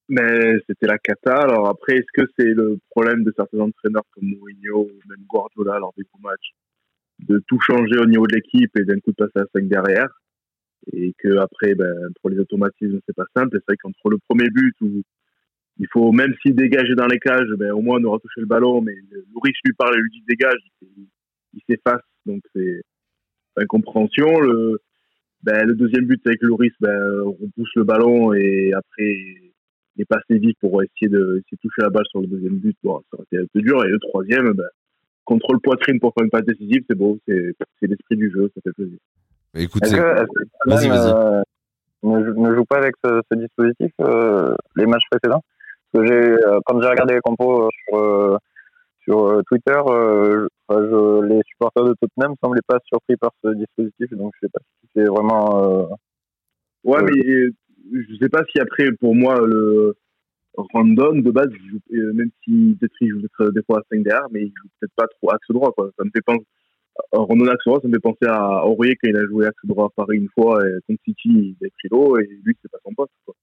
Mais 0.09 0.57
c'était 0.67 0.87
la 0.87 0.97
cata. 0.97 1.35
Alors 1.35 1.67
après, 1.67 1.97
est-ce 1.97 2.11
que 2.13 2.27
c'est 2.37 2.51
le 2.53 2.79
problème 2.89 3.23
de 3.23 3.31
certains 3.35 3.59
entraîneurs 3.59 4.05
comme 4.11 4.25
Mourinho 4.25 4.89
ou 4.89 4.99
même 5.07 5.23
Guardiola 5.29 5.77
lors 5.77 5.93
des 5.95 6.03
gros 6.03 6.19
matchs 6.21 6.55
de 7.19 7.41
tout 7.47 7.59
changer 7.59 7.99
au 7.99 8.05
niveau 8.05 8.25
de 8.25 8.35
l'équipe 8.35 8.75
et 8.77 8.85
d'un 8.85 8.99
coup 8.99 9.11
de 9.11 9.15
passer 9.15 9.37
à 9.39 9.45
5 9.53 9.67
derrière? 9.67 10.09
Et 10.93 11.13
que 11.19 11.37
après, 11.37 11.75
ben, 11.75 11.93
pour 12.19 12.31
les 12.31 12.39
automatismes, 12.39 12.99
c'est 13.05 13.15
pas 13.15 13.25
simple. 13.35 13.49
C'est 13.51 13.65
vrai 13.67 13.77
qu'entre 13.77 14.09
le 14.09 14.17
premier 14.27 14.49
but 14.49 14.73
où 14.81 15.03
il 15.79 15.87
faut, 15.93 16.11
même 16.11 16.33
s'il 16.41 16.55
dégage 16.55 16.89
dans 16.95 17.05
les 17.05 17.19
cages, 17.19 17.51
ben, 17.59 17.71
au 17.71 17.81
moins 17.81 17.99
on 17.99 18.05
aura 18.05 18.17
touché 18.17 18.41
le 18.41 18.47
ballon, 18.47 18.81
mais 18.81 18.95
Lloris 19.31 19.57
lui 19.63 19.73
parle 19.73 19.95
et 19.95 20.01
lui 20.01 20.09
dit 20.09 20.23
dégage, 20.27 20.59
il 20.81 21.61
s'efface. 21.69 22.01
Donc 22.25 22.41
c'est, 22.55 22.81
incompréhension. 23.57 24.39
Le, 24.39 24.79
ben, 25.43 25.65
le 25.65 25.75
deuxième 25.75 26.05
but, 26.05 26.19
c'est 26.23 26.29
avec 26.29 26.41
Loris, 26.41 26.73
ben, 26.79 27.21
on 27.25 27.49
pousse 27.55 27.71
le 27.75 27.83
ballon 27.83 28.33
et 28.33 28.71
après, 28.73 29.03
il 29.95 30.01
est 30.01 30.05
passé 30.05 30.37
vite 30.37 30.57
pour 30.59 30.81
essayer 30.83 31.09
de, 31.09 31.37
essayer 31.37 31.57
de 31.57 31.61
toucher 31.61 31.81
la 31.81 31.89
balle 31.89 32.05
sur 32.09 32.21
le 32.21 32.27
deuxième 32.27 32.57
but. 32.57 32.75
Bon, 32.83 33.01
ça 33.09 33.17
aurait 33.17 33.25
été 33.31 33.43
un 33.43 33.47
peu 33.53 33.61
dur. 33.61 33.83
Et 33.85 33.89
le 33.89 33.99
troisième, 33.99 34.53
ben, 34.53 34.67
contrôle 35.25 35.59
poitrine 35.59 35.99
pour 35.99 36.13
faire 36.13 36.23
une 36.23 36.29
passe 36.29 36.45
décisive, 36.45 36.83
c'est 36.89 36.97
beau, 36.97 37.19
c'est 37.27 37.55
l'esprit 37.81 38.15
du 38.15 38.31
jeu, 38.31 38.49
ça 38.55 38.61
fait 38.61 38.73
plaisir. 38.73 38.97
Écoute, 39.55 39.83
vas-y, 39.85 40.89
vas-y. 40.89 40.89
Euh, 40.89 41.41
ne, 42.03 42.55
joue 42.55 42.65
pas 42.65 42.77
avec 42.77 42.93
ce, 43.03 43.35
dispositif 43.35 43.91
euh, 44.01 44.55
les 44.75 44.85
matchs 44.85 45.07
précédents? 45.09 45.43
Parce 45.91 46.05
que 46.05 46.13
j'ai, 46.13 46.45
euh, 46.45 46.59
quand 46.65 46.81
j'ai 46.81 46.87
regardé 46.89 47.15
les 47.15 47.21
compos 47.21 47.69
sur 47.87 48.39
sur 49.07 49.25
euh, 49.25 49.41
Twitter, 49.47 49.79
euh, 50.71 51.21
je, 51.21 51.27
les 51.27 51.41
supporters 51.47 51.85
de 51.85 51.93
Tottenham 52.01 52.35
semblaient 52.43 52.61
pas 52.67 52.79
surpris 52.85 53.15
par 53.15 53.31
ce 53.43 53.53
dispositif, 53.53 54.11
donc 54.11 54.33
je 54.35 54.47
sais 54.47 54.51
pas 54.51 54.59
si 54.81 54.89
c'est 54.95 55.05
vraiment. 55.05 55.63
Euh, 55.63 55.87
ouais, 56.83 57.01
mais 57.03 57.21
je 57.91 58.15
sais 58.21 58.29
pas 58.29 58.43
si 58.51 58.59
après, 58.59 58.91
pour 58.99 59.15
moi, 59.15 59.39
le 59.45 59.95
Randon 60.57 61.19
de 61.19 61.31
base, 61.31 61.47
même 61.89 62.31
si 62.43 62.77
peut-être 62.79 62.95
il 63.01 63.09
joue 63.09 63.21
des 63.51 63.61
fois 63.63 63.79
à 63.79 63.83
5 63.91 64.03
derrière, 64.03 64.27
mais 64.31 64.41
il 64.41 64.53
joue 64.55 64.67
peut-être 64.79 64.95
pas 64.95 65.07
trop 65.07 65.31
axe 65.31 65.47
droit, 65.49 65.71
quoi. 65.71 65.89
Ça 65.97 66.03
me 66.03 66.09
fait 66.13 66.21
penser. 66.25 66.45
Randon 67.13 67.47
axe 67.47 67.63
droit, 67.65 67.79
ça 67.79 67.87
me 67.87 67.93
fait 67.93 67.99
penser 67.99 68.25
à 68.25 68.65
Aurier 68.65 68.95
quand 68.95 69.07
il 69.07 69.17
a 69.17 69.25
joué 69.25 69.45
axe 69.45 69.65
droit 69.65 69.85
à 69.85 69.89
Paris 69.95 70.17
une 70.17 70.29
fois, 70.29 70.67
et 70.67 70.71
contre 70.87 71.01
City, 71.05 71.55
il 71.61 71.65
a 71.65 71.69
pris 71.77 71.89
l'eau, 71.91 72.17
et 72.17 72.27
lui, 72.43 72.57
c'est 72.61 72.71
pas 72.71 72.79
son 72.83 72.93
poste, 72.93 73.13
quoi. 73.25 73.35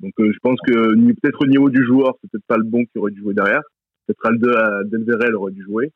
Donc, 0.00 0.12
je 0.18 0.38
pense 0.42 0.58
que 0.66 0.94
peut-être 1.20 1.42
au 1.42 1.46
niveau 1.46 1.68
du 1.68 1.84
joueur, 1.84 2.14
c'est 2.20 2.30
peut-être 2.30 2.46
pas 2.46 2.56
le 2.56 2.64
bon 2.64 2.84
qui 2.84 2.98
aurait 2.98 3.10
dû 3.10 3.20
jouer 3.20 3.34
derrière. 3.34 3.60
Peut-être 4.06 4.26
Alderweireld 4.26 5.34
aurait 5.34 5.52
dû 5.52 5.62
jouer, 5.62 5.92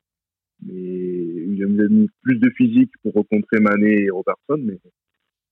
mais 0.63 0.75
il 0.75 1.63
a 1.63 1.89
mis 1.89 2.09
plus 2.23 2.39
de 2.39 2.51
physique 2.51 2.93
pour 3.03 3.13
rencontrer 3.15 3.61
Mané 3.61 4.05
et 4.05 4.11
Robertson, 4.11 4.59
mais, 4.59 4.79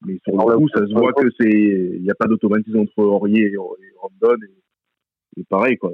mais 0.06 0.18
sur 0.24 0.36
le 0.36 0.56
coup, 0.56 0.68
ça 0.68 0.86
se 0.86 0.92
voit 0.92 1.12
que 1.12 1.28
c'est, 1.38 1.50
il 1.50 2.02
n'y 2.02 2.10
a 2.10 2.14
pas 2.14 2.26
d'automatisme 2.26 2.80
entre 2.80 2.98
Aurier 2.98 3.52
et, 3.52 3.56
Rondon, 3.56 4.36
et, 5.36 5.44
pareil, 5.44 5.76
quoi. 5.76 5.92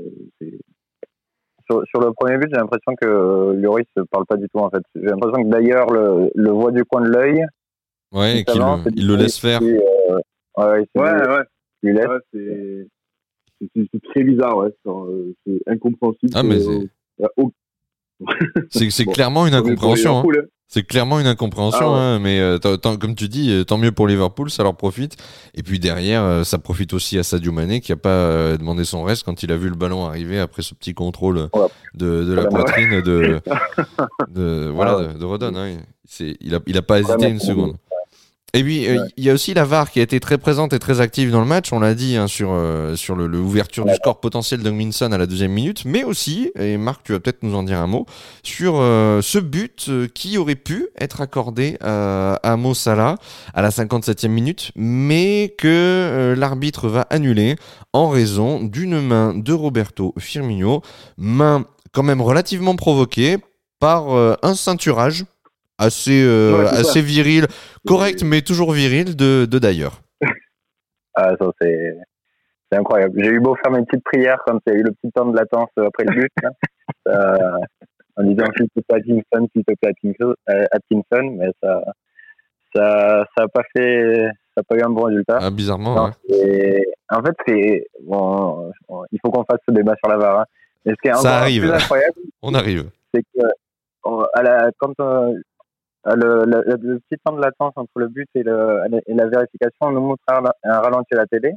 Sur, 1.70 2.00
le 2.00 2.12
premier 2.14 2.38
but, 2.38 2.48
j'ai 2.50 2.58
l'impression 2.58 2.94
que 2.98 3.52
Lloris 3.54 3.86
ne 3.96 4.02
parle 4.04 4.24
pas 4.26 4.36
du 4.36 4.48
tout, 4.48 4.58
en 4.58 4.70
fait. 4.70 4.82
J'ai 4.94 5.02
l'impression 5.02 5.44
que 5.44 5.50
d'ailleurs, 5.50 5.90
le, 5.90 6.30
le 6.34 6.50
voit 6.50 6.72
du 6.72 6.82
coin 6.84 7.02
de 7.02 7.10
l'œil. 7.10 7.44
Ouais, 8.10 8.42
qu'il 8.44 8.62
il 8.96 9.06
le 9.06 9.16
laisse 9.16 9.38
faire. 9.38 9.60
Euh, 9.62 10.20
ouais, 10.56 10.86
ouais. 10.94 11.44
Il 11.82 11.92
laisse. 11.92 12.06
Ouais, 12.06 12.86
c'est 13.92 14.02
très 14.10 14.24
bizarre, 14.24 14.56
ouais. 14.56 14.70
Euh, 14.86 15.34
c'est 15.46 15.60
incompréhensible. 15.66 16.32
Ah, 16.34 16.42
mais 16.42 16.58
c'est. 18.70 18.90
c'est 18.90 19.06
clairement 19.06 19.46
une 19.46 19.54
incompréhension. 19.54 20.18
Hein. 20.18 20.24
Hein. 20.26 20.42
C'est 20.70 20.82
clairement 20.82 21.18
une 21.18 21.26
incompréhension, 21.26 21.94
ah 21.94 21.98
hein, 21.98 22.18
mais 22.18 22.40
euh, 22.40 22.58
comme 22.58 23.14
tu 23.14 23.26
dis, 23.28 23.50
euh, 23.50 23.64
tant 23.64 23.78
mieux 23.78 23.90
pour 23.90 24.06
Liverpool, 24.06 24.50
ça 24.50 24.62
leur 24.62 24.76
profite. 24.76 25.16
Et 25.54 25.62
puis 25.62 25.78
derrière, 25.78 26.44
ça 26.44 26.58
profite 26.58 26.92
aussi 26.92 27.18
à 27.18 27.22
Sadio 27.22 27.52
Mané 27.52 27.80
qui 27.80 27.90
a 27.90 27.96
pas 27.96 28.58
demandé 28.58 28.84
son 28.84 29.02
reste 29.02 29.22
quand 29.24 29.42
il 29.42 29.50
a 29.50 29.56
vu 29.56 29.70
le 29.70 29.76
ballon 29.76 30.04
arriver 30.04 30.38
après 30.38 30.60
ce 30.60 30.74
petit 30.74 30.92
contrôle 30.92 31.48
de, 31.94 32.24
de, 32.24 32.32
la 32.34 32.44
poitrine 32.44 33.00
de, 33.00 33.40
de, 34.28 34.70
voilà 34.74 35.14
de, 35.14 35.24
Rodon. 35.24 35.54
il 36.20 36.54
a 36.54 36.60
il 36.66 36.76
a 36.76 36.82
pas 36.82 37.00
hésité 37.00 37.28
une 37.28 37.40
seconde. 37.40 37.76
Et 38.54 38.64
puis, 38.64 38.88
euh, 38.88 39.06
il 39.18 39.24
y 39.24 39.30
a 39.30 39.34
aussi 39.34 39.52
la 39.52 39.64
VAR 39.64 39.90
qui 39.90 40.00
a 40.00 40.02
été 40.02 40.20
très 40.20 40.38
présente 40.38 40.72
et 40.72 40.78
très 40.78 41.02
active 41.02 41.30
dans 41.30 41.40
le 41.40 41.46
match. 41.46 41.70
On 41.70 41.80
l'a 41.80 41.94
dit 41.94 42.16
hein, 42.16 42.26
sur, 42.28 42.50
euh, 42.52 42.96
sur 42.96 43.14
l'ouverture 43.14 43.84
du 43.84 43.94
score 43.94 44.20
potentiel 44.20 44.62
d'Ungminson 44.62 45.12
à 45.12 45.18
la 45.18 45.26
deuxième 45.26 45.52
minute, 45.52 45.84
mais 45.84 46.02
aussi, 46.02 46.50
et 46.58 46.78
Marc, 46.78 47.02
tu 47.04 47.12
vas 47.12 47.20
peut-être 47.20 47.42
nous 47.42 47.54
en 47.54 47.62
dire 47.62 47.78
un 47.78 47.86
mot, 47.86 48.06
sur 48.42 48.76
euh, 48.76 49.20
ce 49.20 49.38
but 49.38 49.90
qui 50.14 50.38
aurait 50.38 50.54
pu 50.54 50.88
être 50.98 51.20
accordé 51.20 51.76
à 51.80 52.56
Mo 52.56 52.72
Salah 52.72 53.16
à 53.52 53.60
la 53.60 53.68
57e 53.68 54.28
minute, 54.28 54.72
mais 54.76 55.54
que 55.58 56.34
l'arbitre 56.36 56.88
va 56.88 57.02
annuler 57.10 57.56
en 57.92 58.08
raison 58.08 58.62
d'une 58.62 59.00
main 59.00 59.34
de 59.34 59.52
Roberto 59.52 60.14
Firmino, 60.18 60.80
main 61.18 61.66
quand 61.92 62.02
même 62.02 62.22
relativement 62.22 62.76
provoquée 62.76 63.36
par 63.78 64.08
un 64.42 64.54
ceinturage 64.54 65.24
assez, 65.78 66.22
euh, 66.24 66.66
assez 66.66 67.00
viril, 67.00 67.46
correct, 67.86 68.22
mais 68.24 68.42
toujours 68.42 68.72
viril 68.72 69.16
de, 69.16 69.46
de 69.46 69.58
d'ailleurs. 69.58 70.00
ah, 71.14 71.30
ça, 71.40 71.46
c'est, 71.60 71.96
c'est 72.70 72.78
incroyable. 72.78 73.14
J'ai 73.22 73.30
eu 73.30 73.40
beau 73.40 73.56
faire 73.62 73.72
mes 73.72 73.84
petites 73.84 74.04
prières 74.04 74.38
quand 74.46 74.58
il 74.66 74.72
y 74.72 74.76
a 74.76 74.78
eu 74.78 74.82
le 74.82 74.92
petit 74.92 75.10
temps 75.12 75.26
de 75.26 75.36
latence 75.36 75.70
après 75.76 76.04
le 76.04 76.20
but, 76.20 76.32
euh, 77.08 77.36
en 78.16 78.22
disant 78.24 78.44
s'il 78.56 78.68
te 78.68 78.80
plaît 78.80 78.96
Atkinson, 78.98 79.48
s'il 79.54 79.64
te 79.64 79.72
plaît 79.80 79.92
Atkinson, 80.72 81.36
mais 81.38 81.48
ça, 81.62 81.82
ça 82.74 83.24
ça 83.36 83.44
a 83.44 83.48
pas 83.48 83.62
fait 83.76 84.26
ça 84.54 84.60
a 84.60 84.62
pas 84.64 84.76
eu 84.76 84.82
un 84.82 84.90
bon 84.90 85.04
résultat. 85.04 85.38
Ah, 85.40 85.50
bizarrement, 85.50 85.94
Non, 85.94 86.10
ouais. 86.30 86.82
En 87.10 87.22
fait, 87.22 87.34
c'est 87.46 87.86
bon, 88.02 88.72
il 89.12 89.18
faut 89.24 89.30
qu'on 89.30 89.44
fasse 89.44 89.60
ce 89.68 89.72
débat 89.72 89.94
sur 90.02 90.10
la 90.12 90.18
VAR. 90.18 90.40
hein. 90.40 90.44
Mais 90.84 90.92
ce 90.92 90.96
qui 91.00 91.08
est 91.08 91.14
Ça 91.22 91.38
arrive. 91.38 91.62
plus 91.62 91.72
incroyable, 91.72 92.14
On 92.42 92.54
arrive. 92.54 92.90
c'est 93.14 93.22
que 93.22 93.40
à 94.34 94.42
la, 94.42 94.70
quand 94.78 94.92
euh, 95.00 95.32
le, 96.06 96.44
le, 96.44 96.64
le 96.80 96.98
petit 97.00 97.20
temps 97.24 97.34
de 97.34 97.40
latence 97.42 97.72
entre 97.76 97.90
le 97.96 98.08
but 98.08 98.28
et, 98.34 98.42
le, 98.42 98.80
et 99.06 99.14
la 99.14 99.26
vérification, 99.26 99.78
on 99.82 99.90
nous 99.92 100.00
montre 100.00 100.22
un, 100.28 100.42
ralenti 100.80 101.14
à 101.14 101.18
la 101.18 101.26
télé. 101.26 101.52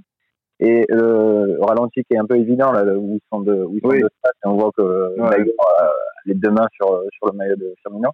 Et 0.60 0.86
euh, 0.91 1.45
le 1.57 1.60
ralenti 1.65 2.03
qui 2.03 2.13
est 2.13 2.19
un 2.19 2.25
peu 2.25 2.38
évident, 2.38 2.71
là, 2.71 2.83
où 2.83 3.15
ils 3.15 3.21
sont 3.31 3.41
de, 3.41 3.53
où 3.63 3.75
ils 3.77 3.81
sont 3.81 3.88
Oui. 3.89 4.01
de 4.01 4.10
face, 4.24 4.33
et 4.45 4.48
on 4.48 4.55
voit 4.57 4.71
que 4.77 4.81
Ouais. 5.19 5.29
Bayon 5.29 5.53
a 5.79 5.91
les 6.25 6.36
deux 6.36 6.51
mains 6.51 6.67
sur, 6.74 6.88
sur 7.13 7.27
le 7.31 7.38
maillot 7.38 7.55
de 7.55 7.74
Firmino. 7.81 8.10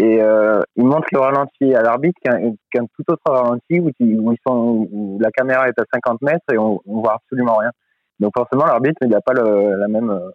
Et 0.00 0.22
euh, 0.22 0.60
ils 0.76 0.84
montrent 0.86 1.08
le 1.10 1.18
ralenti 1.18 1.74
à 1.74 1.82
l'arbitre 1.82 2.16
qu'un 2.22 2.52
qu'un 2.70 2.84
tout 2.86 3.02
autre 3.08 3.22
ralenti 3.26 3.80
où, 3.80 3.90
ils- 3.98 4.20
où, 4.20 4.32
ils 4.32 4.38
sont, 4.46 4.86
où 4.92 5.18
la 5.20 5.30
caméra 5.32 5.66
est 5.68 5.80
à 5.80 5.84
50 5.92 6.22
mètres 6.22 6.44
et 6.52 6.58
on, 6.58 6.80
on 6.86 7.00
voit 7.00 7.14
absolument 7.14 7.56
rien. 7.56 7.70
Donc 8.20 8.32
forcément, 8.36 8.64
l'arbitre, 8.66 8.98
il 9.02 9.08
n'a 9.08 9.20
pas 9.20 9.32
le, 9.32 9.74
la 9.76 9.88
même, 9.88 10.10
euh, 10.10 10.30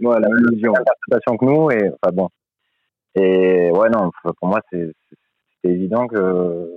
ouais, 0.00 0.18
la 0.18 0.28
même 0.28 0.48
vision, 0.50 0.72
interprétation 0.74 1.36
que 1.36 1.44
nous. 1.44 1.70
Et 1.70 1.88
enfin 2.02 2.12
bon. 2.12 2.28
Et 3.16 3.70
ouais, 3.70 3.88
non, 3.88 4.10
pour 4.38 4.48
moi, 4.48 4.60
c'est 4.70 4.92
évident 5.64 6.06
que 6.06 6.70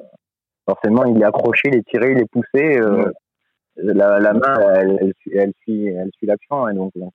forcément, 0.66 1.06
il 1.06 1.22
est 1.22 1.26
accroché, 1.26 1.64
il 1.68 1.76
est 1.76 1.88
tiré, 1.88 2.12
il 2.14 2.20
est 2.20 2.32
poussé. 2.32 2.78
euh, 2.80 3.12
la, 3.76 4.20
la 4.20 4.34
main, 4.34 4.56
elle, 4.76 4.98
elle, 5.02 5.14
suit- 5.20 5.36
elle 5.36 5.54
suit, 5.62 5.88
elle 5.88 6.10
suit 6.18 6.28
l'action. 6.28 6.68
Et 6.70 6.74
donc, 6.74 6.92
bon. 6.96 7.12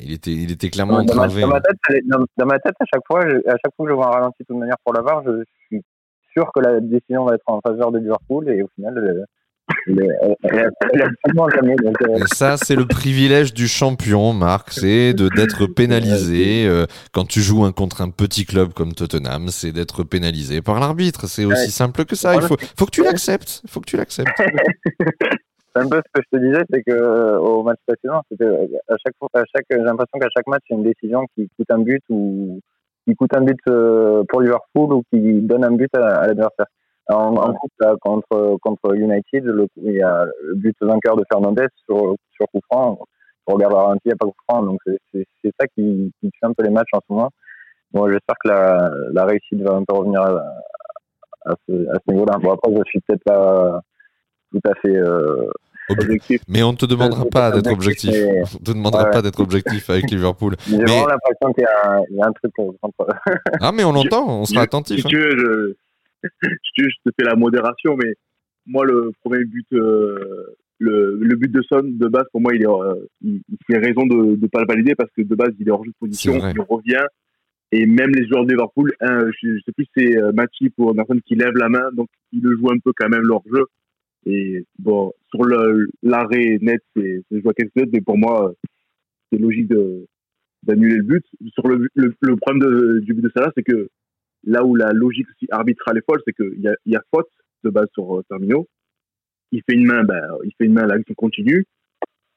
Il 0.00 0.12
était, 0.12 0.32
il 0.32 0.50
était 0.50 0.68
clairement 0.70 1.02
dans, 1.04 1.14
ma, 1.14 1.24
entravé. 1.24 1.42
dans, 1.42 1.48
ma 1.48 1.56
hein. 1.56 1.60
tête, 1.88 2.06
dans, 2.06 2.24
dans 2.36 2.46
ma 2.46 2.58
tête, 2.58 2.74
à 2.80 2.84
chaque 2.92 3.02
fois, 3.06 3.20
je- 3.28 3.48
à 3.48 3.52
chaque 3.52 3.74
fois 3.76 3.86
que 3.86 3.90
je 3.90 3.94
vois 3.94 4.06
un 4.08 4.10
ralenti 4.10 4.36
de 4.42 4.46
toute 4.46 4.56
manière 4.58 4.78
pour 4.84 4.92
la 4.94 5.02
VAR, 5.02 5.22
je 5.24 5.42
suis 5.66 5.82
sûr 6.32 6.50
que 6.54 6.60
la 6.60 6.80
décision 6.80 7.24
va 7.24 7.34
être 7.34 7.44
en 7.46 7.60
faveur 7.60 7.92
de 7.92 7.98
Liverpool. 7.98 8.48
Et 8.50 8.62
au 8.62 8.68
final, 8.74 9.26
euh, 9.88 10.34
Et 12.16 12.34
ça, 12.34 12.56
c'est 12.56 12.76
le 12.76 12.86
privilège 12.86 13.52
du 13.52 13.68
champion, 13.68 14.32
Marc, 14.32 14.72
c'est 14.72 15.14
de 15.14 15.28
d'être 15.28 15.66
pénalisé 15.66 16.66
euh, 16.66 16.86
quand 17.12 17.26
tu 17.26 17.40
joues 17.40 17.64
un 17.64 17.72
contre 17.72 18.00
un 18.00 18.10
petit 18.10 18.44
club 18.44 18.72
comme 18.72 18.92
Tottenham, 18.92 19.48
c'est 19.48 19.72
d'être 19.72 20.04
pénalisé 20.04 20.62
par 20.62 20.80
l'arbitre. 20.80 21.26
C'est 21.26 21.44
aussi 21.44 21.70
simple 21.70 22.04
que 22.04 22.16
ça. 22.16 22.34
Il 22.34 22.42
faut, 22.42 22.56
faut 22.76 22.86
que 22.86 22.90
tu 22.90 23.02
l'acceptes. 23.02 23.62
Faut 23.68 23.80
que 23.80 23.86
tu 23.86 23.96
l'acceptes. 23.96 24.30
c'est 25.76 25.82
un 25.82 25.88
peu 25.88 25.96
ce 25.96 26.20
que 26.20 26.22
je 26.24 26.38
te 26.38 26.42
disais, 26.42 26.62
c'est 26.70 26.82
que 26.82 26.92
euh, 26.92 27.38
au 27.38 27.62
match 27.62 27.78
précédent, 27.86 28.22
c'était 28.30 28.44
euh, 28.44 28.66
à 28.88 28.96
chaque 29.04 29.14
fois, 29.18 29.28
à 29.34 29.42
chaque, 29.54 29.66
j'ai 29.70 29.76
l'impression 29.78 30.18
qu'à 30.18 30.28
chaque 30.34 30.46
match, 30.46 30.62
a 30.70 30.74
une 30.74 30.84
décision 30.84 31.26
qui 31.34 31.48
coûte 31.56 31.70
un 31.70 31.78
but 31.78 32.02
ou 32.08 32.60
qui 33.06 33.14
coûte 33.14 33.34
un 33.36 33.42
but 33.42 33.58
euh, 33.68 34.24
pour 34.28 34.40
Liverpool 34.40 34.94
ou 34.94 35.02
qui 35.10 35.40
donne 35.42 35.64
un 35.64 35.72
but 35.72 35.94
à, 35.94 36.20
à 36.20 36.26
l'adversaire. 36.28 36.66
En, 37.08 37.36
en 37.36 37.54
coupe, 37.54 37.70
là, 37.80 37.94
contre 38.00 38.56
contre 38.62 38.94
United, 38.96 39.44
le, 39.44 39.66
il 39.76 39.92
y 39.92 40.02
a 40.02 40.24
le 40.42 40.54
but 40.56 40.76
vainqueur 40.80 41.16
de 41.16 41.24
Fernandez 41.30 41.66
sur 41.84 42.16
sur 42.32 42.46
coup 42.52 42.60
franc. 42.70 42.98
On 43.46 43.54
regarde 43.54 43.74
ralenti, 43.74 44.00
il 44.06 44.08
n'y 44.08 44.12
a 44.12 44.16
pas 44.16 44.26
coup 44.26 44.34
franc, 44.50 44.62
donc 44.64 44.80
c'est 45.12 45.24
ça 45.60 45.66
qui, 45.68 46.12
qui 46.20 46.30
tue 46.30 46.38
un 46.42 46.52
peu 46.52 46.64
les 46.64 46.70
matchs 46.70 46.88
en 46.92 46.98
ce 47.06 47.12
moment. 47.12 47.30
Bon, 47.92 48.10
j'espère 48.10 48.34
que 48.42 48.48
la, 48.48 48.90
la 49.12 49.24
réussite 49.24 49.62
va 49.62 49.74
un 49.76 49.84
peu 49.84 49.94
revenir 49.94 50.20
à, 50.20 50.42
à 51.46 51.54
ce, 51.68 51.72
niveau-là. 52.10 52.38
Bon, 52.38 52.50
après, 52.52 52.72
je 52.74 52.82
suis 52.90 53.00
peut-être 53.06 53.22
pas 53.24 53.80
tout 54.52 54.60
à 54.68 54.74
fait 54.82 54.96
euh, 54.96 55.48
Objectif. 55.88 56.40
Mais 56.48 56.64
on 56.64 56.72
ne 56.72 56.76
te 56.76 56.84
demandera 56.86 57.22
c'est 57.22 57.30
pas 57.30 57.52
d'être 57.52 57.70
objectif. 57.70 58.10
mais- 58.12 58.42
On 58.42 58.58
te 58.58 58.72
demandera 58.72 59.04
Ouais. 59.04 59.10
pas 59.12 59.22
d'être 59.22 59.38
objectif 59.38 59.88
avec 59.88 60.10
Liverpool. 60.10 60.56
J'ai 60.66 60.78
Mais- 60.78 60.82
vraiment 60.84 61.06
l'impression 61.06 61.52
qu'il 61.52 61.62
y, 61.62 61.66
a 61.66 61.90
un- 61.92 62.02
il 62.10 62.16
y 62.16 62.20
a 62.20 62.26
un 62.26 62.32
truc 62.32 62.52
contre. 62.56 63.06
Ah, 63.60 63.70
mais 63.70 63.84
on 63.84 63.92
l'entend, 63.92 64.40
on 64.40 64.44
sera 64.46 64.62
Je- 64.62 64.64
attentif. 64.64 64.96
Si 64.96 65.06
hein. 65.06 65.08
tu 65.08 65.16
veux, 65.16 65.30
je, 65.30 65.36
si 65.38 65.44
tu 65.44 65.46
veux, 65.46 65.76
je 66.22 66.84
te 67.04 67.10
fais 67.18 67.24
la 67.26 67.36
modération, 67.36 67.96
mais 67.96 68.14
moi, 68.66 68.84
le 68.84 69.12
premier 69.22 69.44
but, 69.44 69.66
euh, 69.74 70.44
le, 70.78 71.16
le 71.20 71.36
but 71.36 71.50
de 71.52 71.62
Son, 71.62 71.82
de 71.82 72.08
base, 72.08 72.24
pour 72.32 72.40
moi, 72.40 72.54
il 72.54 72.62
est, 72.62 72.66
euh, 72.68 72.94
il, 73.22 73.40
il 73.48 73.56
fait 73.66 73.78
raison 73.78 74.06
de 74.06 74.36
ne 74.36 74.46
pas 74.48 74.60
le 74.60 74.66
valider 74.66 74.94
parce 74.94 75.10
que 75.12 75.22
de 75.22 75.34
base, 75.34 75.50
il 75.58 75.68
est 75.68 75.70
hors 75.70 75.84
jeu 75.84 75.90
de 75.90 75.96
position, 75.98 76.32
il 76.54 76.60
revient. 76.68 77.06
Et 77.72 77.84
même 77.86 78.10
les 78.10 78.26
joueurs 78.26 78.44
de 78.44 78.50
Liverpool, 78.52 78.92
je, 79.00 79.28
je 79.42 79.58
sais 79.64 79.72
plus 79.72 79.84
si 79.86 79.90
c'est 79.96 80.18
euh, 80.18 80.32
Matip 80.32 80.72
ou 80.78 80.88
Anderson 80.90 81.18
qui 81.26 81.34
lève 81.34 81.54
la 81.56 81.68
main, 81.68 81.90
donc 81.92 82.08
ils 82.32 82.40
le 82.42 82.56
jouent 82.56 82.70
un 82.70 82.78
peu 82.78 82.92
quand 82.96 83.08
même 83.08 83.22
leur 83.26 83.42
jeu. 83.52 83.64
Et 84.24 84.64
bon, 84.78 85.12
sur 85.30 85.44
l'arrêt 86.02 86.58
net, 86.60 86.80
c'est 86.96 87.22
joué 87.30 87.50
à 87.50 87.52
quelque 87.54 87.72
chose, 87.78 87.88
mais 87.92 88.00
pour 88.00 88.18
moi, 88.18 88.52
c'est 89.30 89.38
logique 89.38 89.72
d'annuler 90.62 90.96
le 90.96 91.02
but. 91.02 91.24
Sur 91.54 91.68
le, 91.68 91.88
le, 91.94 92.14
le 92.20 92.36
problème 92.36 92.60
de- 92.68 92.98
du 93.00 93.14
but 93.14 93.22
de 93.22 93.30
Salah, 93.34 93.52
c'est 93.56 93.62
que 93.62 93.88
là 94.46 94.64
où 94.64 94.74
la 94.74 94.92
logique 94.92 95.26
aussi 95.30 95.46
arbitrale 95.50 95.98
est 95.98 96.04
folle, 96.08 96.20
c'est 96.26 96.32
qu'il 96.32 96.60
y 96.60 96.68
a, 96.68 96.74
il 96.86 96.92
y 96.92 96.96
a 96.96 97.02
faute 97.14 97.28
de 97.64 97.70
base 97.70 97.88
sur 97.92 98.16
euh, 98.18 98.22
Firmino. 98.28 98.66
Il 99.52 99.60
fait 99.68 99.76
une 99.76 99.86
main, 99.86 100.02
ben, 100.04 100.22
il 100.44 100.52
fait 100.58 100.64
une 100.66 100.72
main, 100.72 100.86
l'action 100.86 101.14
continue. 101.14 101.64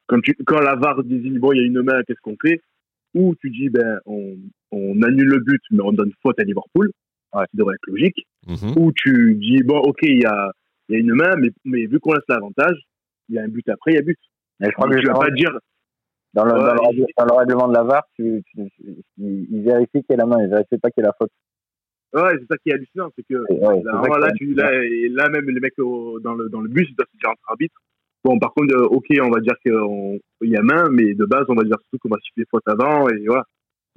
Quand, 0.06 0.20
tu, 0.20 0.34
quand 0.46 0.60
la 0.60 0.74
VAR 0.76 1.02
dit 1.04 1.38
bon, 1.38 1.52
il 1.52 1.58
y 1.60 1.62
a 1.62 1.66
une 1.66 1.82
main, 1.82 2.02
qu'est-ce 2.06 2.20
qu'on 2.20 2.36
fait? 2.40 2.60
Ou 3.14 3.34
tu 3.40 3.50
dis 3.50 3.68
ben, 3.68 4.00
on, 4.06 4.36
on 4.70 5.02
annule 5.02 5.28
le 5.28 5.40
but, 5.40 5.62
mais 5.70 5.82
on 5.82 5.92
donne 5.92 6.12
faute 6.22 6.38
à 6.38 6.44
Liverpool, 6.44 6.90
Ouais. 7.32 7.44
qui 7.52 7.56
devrait 7.58 7.76
être 7.76 7.86
logique. 7.86 8.26
Mhm. 8.48 8.74
Ou 8.76 8.90
tu 8.92 9.36
dis 9.36 9.62
bon, 9.62 9.78
ok, 9.78 9.98
il 10.02 10.20
y 10.20 10.26
a, 10.26 10.50
il 10.88 10.94
y 10.94 10.96
a 10.96 11.00
une 11.00 11.14
main, 11.14 11.36
mais, 11.36 11.50
mais 11.64 11.86
vu 11.86 12.00
qu'on 12.00 12.12
laisse 12.12 12.24
l'avantage, 12.28 12.76
il 13.28 13.36
y 13.36 13.38
a 13.38 13.42
un 13.42 13.48
but 13.48 13.68
après, 13.68 13.92
il 13.92 13.94
y 13.94 13.98
a 13.98 14.02
but. 14.02 14.18
Mais 14.58 14.66
je 14.66 14.72
crois 14.72 14.88
Donc, 14.88 14.96
que 14.96 15.00
tu 15.00 15.06
vas 15.06 15.14
pas 15.18 15.30
dire 15.30 15.56
dans, 16.34 16.44
le, 16.44 16.52
Ouais, 16.54 16.58
dans, 16.58 16.90
le, 16.90 17.06
dans 17.16 17.24
le 17.26 17.32
règlement 17.38 17.68
de 17.68 17.74
la 17.74 17.84
VAR, 17.84 18.02
tu, 18.16 18.42
tu, 18.46 18.68
tu- 18.76 18.96
il, 19.18 19.46
il 19.48 19.62
vérifie 19.62 20.02
qu'il 20.02 20.06
y 20.10 20.14
a 20.14 20.16
la 20.16 20.26
main, 20.26 20.42
il 20.42 20.48
vérifie 20.50 20.76
pas 20.78 20.90
qu'il 20.90 21.02
y 21.02 21.06
a 21.06 21.10
la 21.10 21.14
faute. 21.16 21.30
Ouais, 22.14 22.32
c'est 22.38 22.46
ça 22.50 22.56
qui 22.58 22.70
est 22.70 22.74
hallucinant, 22.74 23.10
c'est 23.16 23.22
que 23.28 23.34
ouais, 23.50 23.82
Là, 23.84 24.18
là, 24.18 24.28
est- 24.28 24.32
tu, 24.36 24.54
là, 24.54 24.82
et 24.84 25.08
là, 25.08 25.28
même 25.28 25.48
les 25.48 25.60
mecs 25.60 25.78
au- 25.78 26.18
dans, 26.20 26.34
le, 26.34 26.48
dans 26.48 26.60
le 26.60 26.68
bus, 26.68 26.86
ils 26.90 26.96
doivent 26.96 27.08
se 27.12 27.18
dire 27.18 27.30
entre 27.30 27.42
arbitres. 27.48 27.80
Bon, 28.24 28.38
par 28.38 28.52
contre, 28.52 28.74
euh, 28.74 28.84
ok, 28.86 29.06
on 29.22 29.30
va 29.30 29.40
dire 29.40 29.54
qu'il 29.64 30.50
y 30.50 30.56
a 30.56 30.62
main, 30.62 30.88
mais 30.90 31.14
de 31.14 31.24
base, 31.24 31.44
on 31.48 31.54
va 31.54 31.64
dire 31.64 31.76
surtout 31.80 31.98
qu'on 32.02 32.14
va 32.14 32.20
siffler 32.22 32.44
faute 32.50 32.62
avant, 32.66 33.08
et 33.08 33.24
voilà. 33.26 33.44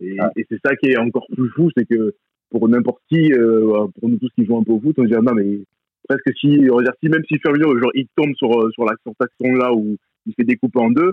Et, 0.02 0.14
Ouais. 0.20 0.28
et 0.38 0.46
c'est 0.50 0.60
ça 0.66 0.76
qui 0.76 0.92
est 0.92 0.98
encore 0.98 1.26
plus 1.36 1.50
fou, 1.50 1.70
c'est 1.76 1.86
que 1.86 2.14
pour 2.50 2.68
n'importe 2.70 3.02
qui, 3.10 3.34
euh, 3.34 3.88
pour 4.00 4.10
nous 4.10 4.18
tous 4.18 4.30
qui 4.36 4.46
jouons 4.46 4.62
un 4.62 4.64
peu 4.64 4.72
au 4.74 4.80
foot, 4.80 4.96
on 4.98 5.04
se 5.04 5.08
dit, 5.08 5.16
ah 5.16 5.22
non, 5.22 5.34
mais 5.34 5.60
presque 6.08 6.32
si, 6.40 6.68
on 6.72 6.78
va 6.78 6.84
dire, 6.84 6.94
si 7.02 7.10
même 7.10 7.24
si 7.28 7.38
Firmino, 7.40 7.78
genre, 7.80 7.92
il 7.96 8.08
tombe 8.16 8.34
sur, 8.36 8.50
euh, 8.62 8.70
sur 8.72 8.86
l'action 8.86 9.14
là 9.56 9.74
où 9.74 9.98
il 10.26 10.34
fait 10.36 10.44
découper 10.46 10.80
en 10.80 10.92
deux, 10.92 11.12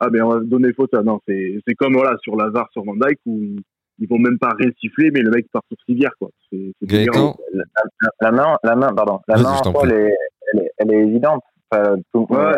ah 0.00 0.10
ben, 0.10 0.22
on 0.22 0.28
va 0.30 0.40
donner 0.40 0.72
faute 0.72 0.92
non, 0.94 1.20
c'est 1.28 1.58
c'est 1.66 1.74
comme, 1.74 1.94
voilà, 1.94 2.16
sur 2.22 2.36
la 2.36 2.48
VAR, 2.50 2.68
sur 2.72 2.84
Van 2.84 2.94
Dyke, 2.96 3.18
où 3.26 3.56
ils, 3.98 4.08
vont 4.08 4.18
même 4.18 4.38
pas 4.38 4.50
rien 4.58 4.70
siffler, 4.80 5.10
mais 5.10 5.20
le 5.20 5.30
mec 5.30 5.50
part 5.52 5.62
sur 5.68 5.76
civière, 5.84 6.12
quoi. 6.18 6.30
C'est 6.50 6.72
c'est 6.80 7.06
la, 7.06 7.64
la 8.20 8.32
main, 8.32 8.56
la 8.62 8.76
main, 8.76 8.94
pardon, 8.94 9.20
la 9.28 9.36
Vas-y, 9.36 9.44
main 9.44 9.72
en 9.72 9.84
elle 9.84 9.92
est, 9.92 10.16
elle 10.52 10.60
est, 10.60 10.70
elle 10.78 10.92
est 10.92 11.00
évidente. 11.00 11.42
Enfin, 11.70 11.96
tout, 12.12 12.26
Ouais, 12.30 12.52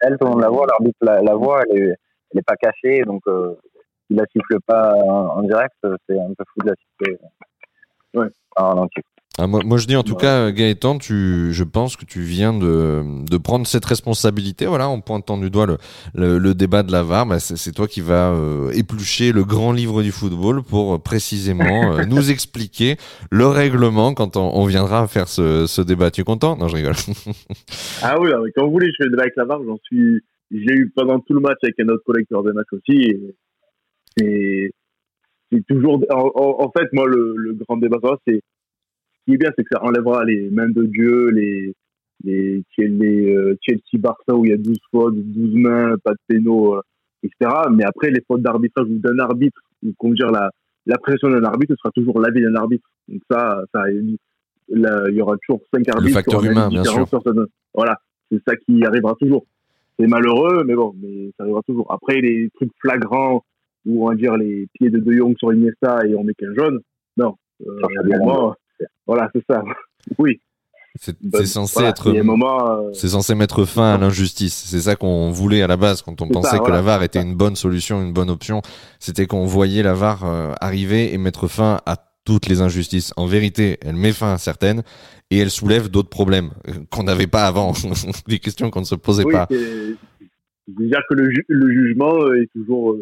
elle, 0.00 0.18
tout 0.18 0.26
le 0.26 0.30
monde 0.30 0.42
la 0.42 0.50
voit, 0.50 0.66
l'arbitre 0.66 0.98
la, 1.00 1.22
la 1.22 1.34
voit, 1.34 1.62
elle 1.70 1.78
est, 1.78 1.94
elle 2.32 2.40
est 2.40 2.46
pas 2.46 2.56
cachée, 2.56 3.02
donc 3.02 3.22
euh, 3.26 3.54
il 4.10 4.16
la 4.16 4.24
siffle 4.26 4.58
pas 4.66 4.94
en, 4.94 5.38
en 5.38 5.42
direct, 5.42 5.74
c'est 5.82 6.18
un 6.18 6.34
peu 6.36 6.44
fou 6.52 6.60
de 6.64 6.70
la 6.70 6.74
siffler. 6.76 7.18
Ouais. 8.14 8.26
En 8.56 8.68
ralenti. 8.70 9.00
Ah, 9.38 9.46
moi, 9.46 9.60
moi, 9.64 9.78
je 9.78 9.86
dis 9.86 9.96
en 9.96 10.02
tout 10.02 10.14
Ouais. 10.14 10.20
cas, 10.20 10.50
Gaëtan, 10.50 10.98
tu, 10.98 11.52
je 11.52 11.64
pense 11.64 11.96
que 11.96 12.04
tu 12.04 12.20
viens 12.20 12.52
de, 12.52 13.02
de 13.24 13.36
prendre 13.38 13.66
cette 13.66 13.84
responsabilité. 13.84 14.66
Voilà, 14.66 14.88
en 14.88 15.00
pointant 15.00 15.38
du 15.38 15.48
doigt 15.50 15.66
le, 15.66 15.78
le, 16.14 16.38
le 16.38 16.52
débat 16.54 16.82
de 16.82 16.90
la 16.92 17.02
VAR, 17.02 17.26
bah, 17.26 17.38
c'est 17.38 17.72
toi 17.72 17.86
qui 17.86 18.00
vas 18.00 18.32
euh, 18.32 18.70
éplucher 18.72 19.32
le 19.32 19.44
grand 19.44 19.72
livre 19.72 20.02
du 20.02 20.10
football 20.10 20.62
pour 20.62 20.94
euh, 20.94 20.98
précisément 20.98 21.92
euh, 21.94 22.04
nous 22.06 22.30
expliquer 22.30 22.96
le 23.30 23.46
règlement 23.46 24.14
quand 24.14 24.36
on, 24.36 24.50
on 24.56 24.66
viendra 24.66 25.06
faire 25.06 25.28
ce, 25.28 25.66
ce 25.66 25.80
débat. 25.80 26.10
Tu 26.10 26.20
es 26.20 26.24
content? 26.24 26.56
Non, 26.56 26.68
je 26.68 26.76
rigole. 26.76 26.94
Ah 28.02 28.18
oui, 28.20 28.30
quand 28.56 28.64
vous 28.64 28.72
voulez, 28.72 28.88
je 28.88 28.94
fais 28.98 29.04
le 29.04 29.10
débat 29.10 29.22
avec 29.22 29.36
la 29.36 29.44
VAR, 29.44 29.60
j'en 29.64 29.78
suis, 29.84 30.20
j'ai 30.50 30.72
eu 30.74 30.90
pendant 30.94 31.18
tout 31.20 31.34
le 31.34 31.40
match 31.40 31.58
avec 31.62 31.78
un 31.80 31.88
autre 31.88 32.02
collecteur 32.04 32.42
de 32.42 32.50
match 32.52 32.66
aussi, 32.72 32.92
et 33.02 33.20
c'est, 34.16 34.70
c'est 35.52 35.64
toujours, 35.66 36.02
en, 36.10 36.30
en- 36.64 36.70
fait, 36.76 36.86
moi, 36.92 37.06
le, 37.06 37.34
le 37.36 37.54
grand 37.54 37.76
débat, 37.76 37.98
c'est, 38.26 38.34
ce 38.34 38.40
qui 39.30 39.34
est 39.34 39.38
bien, 39.38 39.50
c'est 39.56 39.62
que 39.64 39.70
ça 39.72 39.82
enlèvera 39.84 40.24
les 40.24 40.50
mains 40.50 40.68
de 40.68 40.84
Dieu, 40.84 41.30
les, 41.30 41.74
les, 42.24 42.62
les 42.78 43.34
euh, 43.34 43.56
Chelsea-Barça 43.62 44.34
où 44.34 44.44
il 44.44 44.50
y 44.50 44.54
a 44.54 44.56
12 44.56 44.76
fautes, 44.90 45.14
12 45.16 45.54
mains, 45.54 45.96
pas 46.04 46.12
de 46.12 46.18
pénaux, 46.28 46.76
euh, 46.76 46.80
etc. 47.22 47.50
Mais 47.72 47.84
après, 47.84 48.10
les 48.10 48.20
fautes 48.26 48.42
d'arbitrage 48.42 48.86
ou 48.88 48.98
d'un 48.98 49.18
arbitre, 49.18 49.60
ou 49.84 49.92
comment 49.98 50.14
dire, 50.14 50.30
la, 50.30 50.50
la 50.86 50.98
pression 50.98 51.30
d'un 51.30 51.44
arbitre 51.44 51.74
sera 51.76 51.90
toujours 51.92 52.20
l'avis 52.20 52.42
d'un 52.42 52.54
arbitre. 52.56 52.88
Donc 53.08 53.22
ça, 53.30 53.62
ça, 53.74 53.84
là, 54.68 55.04
il 55.08 55.14
y 55.16 55.22
aura 55.22 55.36
toujours 55.46 55.60
cinq 55.72 55.88
arbitres. 55.88 56.14
facteur 56.14 56.40
qui 56.40 56.46
auront 56.48 56.52
humain, 56.52 56.68
bien 56.68 56.82
ce- 56.84 57.46
Voilà, 57.74 57.96
c'est 58.30 58.40
ça 58.46 58.56
qui 58.56 58.84
arrivera 58.84 59.14
toujours. 59.14 59.44
C'est 59.98 60.06
malheureux, 60.06 60.64
mais 60.64 60.74
bon, 60.74 60.94
mais 61.00 61.30
ça 61.36 61.44
arrivera 61.44 61.62
toujours. 61.66 61.92
Après, 61.92 62.20
les 62.20 62.48
trucs 62.54 62.70
flagrants, 62.80 63.44
où 63.86 64.04
on 64.06 64.10
va 64.10 64.14
dire 64.14 64.36
les 64.36 64.66
pieds 64.74 64.90
de 64.90 64.98
De 64.98 65.12
Jong 65.12 65.34
sur 65.38 65.52
Iniesta 65.52 66.06
et 66.06 66.14
on 66.14 66.24
met 66.24 66.34
qu'un 66.34 66.54
jaune, 66.54 66.80
non. 67.16 67.34
Euh, 67.66 67.78
pour 68.18 68.26
moi, 68.26 68.56
voilà, 69.06 69.30
c'est 69.34 69.44
ça. 69.48 69.62
Oui. 70.18 70.40
C'est 70.98 71.16
Bah, 71.22 71.44
censé 71.46 71.74
voilà, 71.74 71.90
être. 71.90 72.08
euh, 72.10 72.90
C'est 72.94 73.08
censé 73.08 73.34
mettre 73.36 73.64
fin 73.64 73.94
à 73.94 73.98
l'injustice. 73.98 74.64
C'est 74.66 74.80
ça 74.80 74.96
qu'on 74.96 75.30
voulait 75.30 75.62
à 75.62 75.66
la 75.68 75.76
base 75.76 76.02
quand 76.02 76.20
on 76.20 76.28
pensait 76.28 76.50
ça, 76.50 76.56
que 76.58 76.62
voilà. 76.62 76.76
la 76.76 76.82
VAR 76.82 77.02
était 77.04 77.22
une 77.22 77.36
bonne 77.36 77.54
solution, 77.54 78.02
une 78.02 78.12
bonne 78.12 78.28
option. 78.30 78.60
C'était 78.98 79.26
qu'on 79.26 79.46
voyait 79.46 79.82
la 79.84 79.94
VAR 79.94 80.24
euh, 80.24 80.52
arriver 80.60 81.14
et 81.14 81.18
mettre 81.18 81.46
fin 81.46 81.80
à 81.86 81.96
toutes 82.24 82.48
les 82.48 82.60
injustices. 82.60 83.12
En 83.16 83.26
vérité, 83.26 83.78
elle 83.82 83.94
met 83.96 84.12
fin 84.12 84.32
à 84.32 84.38
certaines 84.38 84.82
et 85.30 85.38
elle 85.38 85.50
soulève 85.50 85.88
d'autres 85.90 86.08
problèmes 86.10 86.50
euh, 86.68 86.72
qu'on 86.90 87.04
n'avait 87.04 87.28
pas 87.28 87.46
avant, 87.46 87.72
des 88.26 88.38
questions 88.40 88.68
qu'on 88.70 88.80
ne 88.80 88.84
se 88.84 88.96
posait 88.96 89.24
Oui, 89.24 89.32
pas. 89.32 89.46
C'est-à-dire 89.50 91.02
que 91.08 91.14
le, 91.14 91.30
ju- 91.30 91.44
le 91.48 91.70
jugement 91.72 92.14
euh, 92.16 92.42
est 92.42 92.50
toujours 92.52 92.96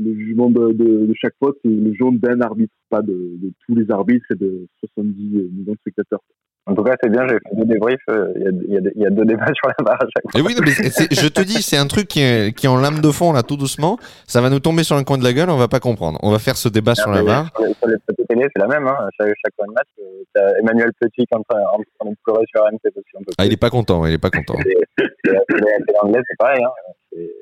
le 0.00 0.14
jugement 0.14 0.50
de, 0.50 0.72
de, 0.72 1.06
de 1.06 1.14
chaque 1.20 1.34
faute, 1.38 1.58
c'est 1.64 1.70
le 1.70 1.90
jugement 1.92 2.12
d'un 2.12 2.40
arbitre, 2.40 2.72
pas 2.90 3.02
de, 3.02 3.12
de 3.12 3.52
tous 3.66 3.74
les 3.74 3.90
arbitres 3.90 4.26
et 4.30 4.36
de 4.36 4.66
70 4.94 5.12
millions 5.20 5.72
de 5.72 5.78
spectateurs. 5.80 6.20
En 6.66 6.74
tout 6.74 6.82
cas, 6.84 6.96
c'est 7.02 7.08
bien, 7.08 7.26
j'ai 7.26 7.36
fait 7.36 7.56
deux 7.56 7.64
débriefs. 7.64 7.96
euh, 8.10 8.30
Il 8.36 8.42
y, 8.72 8.76
a, 8.76 8.80
il 8.94 9.00
y, 9.02 9.10
deux 9.14 9.24
débats 9.24 9.46
sur 9.54 9.68
la 9.68 9.82
barre 9.84 9.96
à 10.02 10.04
chaque 10.04 10.30
fois. 10.30 10.38
Et 10.38 10.42
oui, 10.44 10.54
non, 10.54 10.60
mais 10.66 10.72
c'est- 10.72 10.90
c'est- 10.90 11.14
je 11.18 11.26
te 11.28 11.40
dis, 11.40 11.62
c'est 11.62 11.78
un 11.78 11.86
truc 11.86 12.08
qui 12.08 12.20
est, 12.20 12.54
qui 12.54 12.66
est 12.66 12.68
en 12.68 12.76
lame 12.78 13.00
de 13.00 13.10
fond 13.10 13.32
là, 13.32 13.42
tout 13.42 13.56
doucement. 13.56 13.96
Ça 14.26 14.42
va 14.42 14.50
nous 14.50 14.60
tomber 14.60 14.82
sur 14.84 14.94
un 14.96 15.02
coin 15.02 15.16
de 15.16 15.24
la 15.24 15.32
gueule, 15.32 15.48
on 15.48 15.56
va 15.56 15.68
pas 15.68 15.80
comprendre. 15.80 16.18
On 16.22 16.30
va 16.30 16.38
faire 16.38 16.58
ce 16.58 16.68
débat 16.68 16.94
sur 16.94 17.10
la 17.10 17.22
barre. 17.22 17.48
Sur 17.56 17.64
les, 17.66 17.72
sur 17.72 17.86
les 17.88 17.96
plateaux 18.04 18.24
télé, 18.28 18.46
c'est 18.54 18.60
la 18.60 18.68
même. 18.68 18.86
Hein. 18.86 18.98
Chaque, 19.18 19.28
chaque 19.42 19.54
fois 19.56 19.64
de 19.66 19.72
match, 19.72 19.88
euh, 19.98 20.22
t'as 20.34 20.58
Emmanuel 20.60 20.90
Petit 21.00 21.24
qui 21.24 21.32
est 21.32 21.36
en 21.36 21.42
train, 21.48 21.58
en 21.72 21.80
train 21.98 22.10
de 22.10 22.16
pleurer 22.22 22.44
sur 22.54 22.60
RMC 22.62 22.78
parce 22.82 23.06
qu'on 23.14 23.24
peut 23.24 23.32
Ah, 23.38 23.46
il 23.46 23.52
est 23.54 23.56
pas 23.56 23.70
content, 23.70 24.04
il 24.04 24.12
est 24.12 24.18
pas 24.18 24.30
content. 24.30 24.54
Télé 24.62 24.76
télé 25.24 25.98
anglaise, 26.02 26.22
c'est 26.28 26.36
pareil. 26.38 26.62
Hein. 26.62 26.92
C'est- 27.12 27.32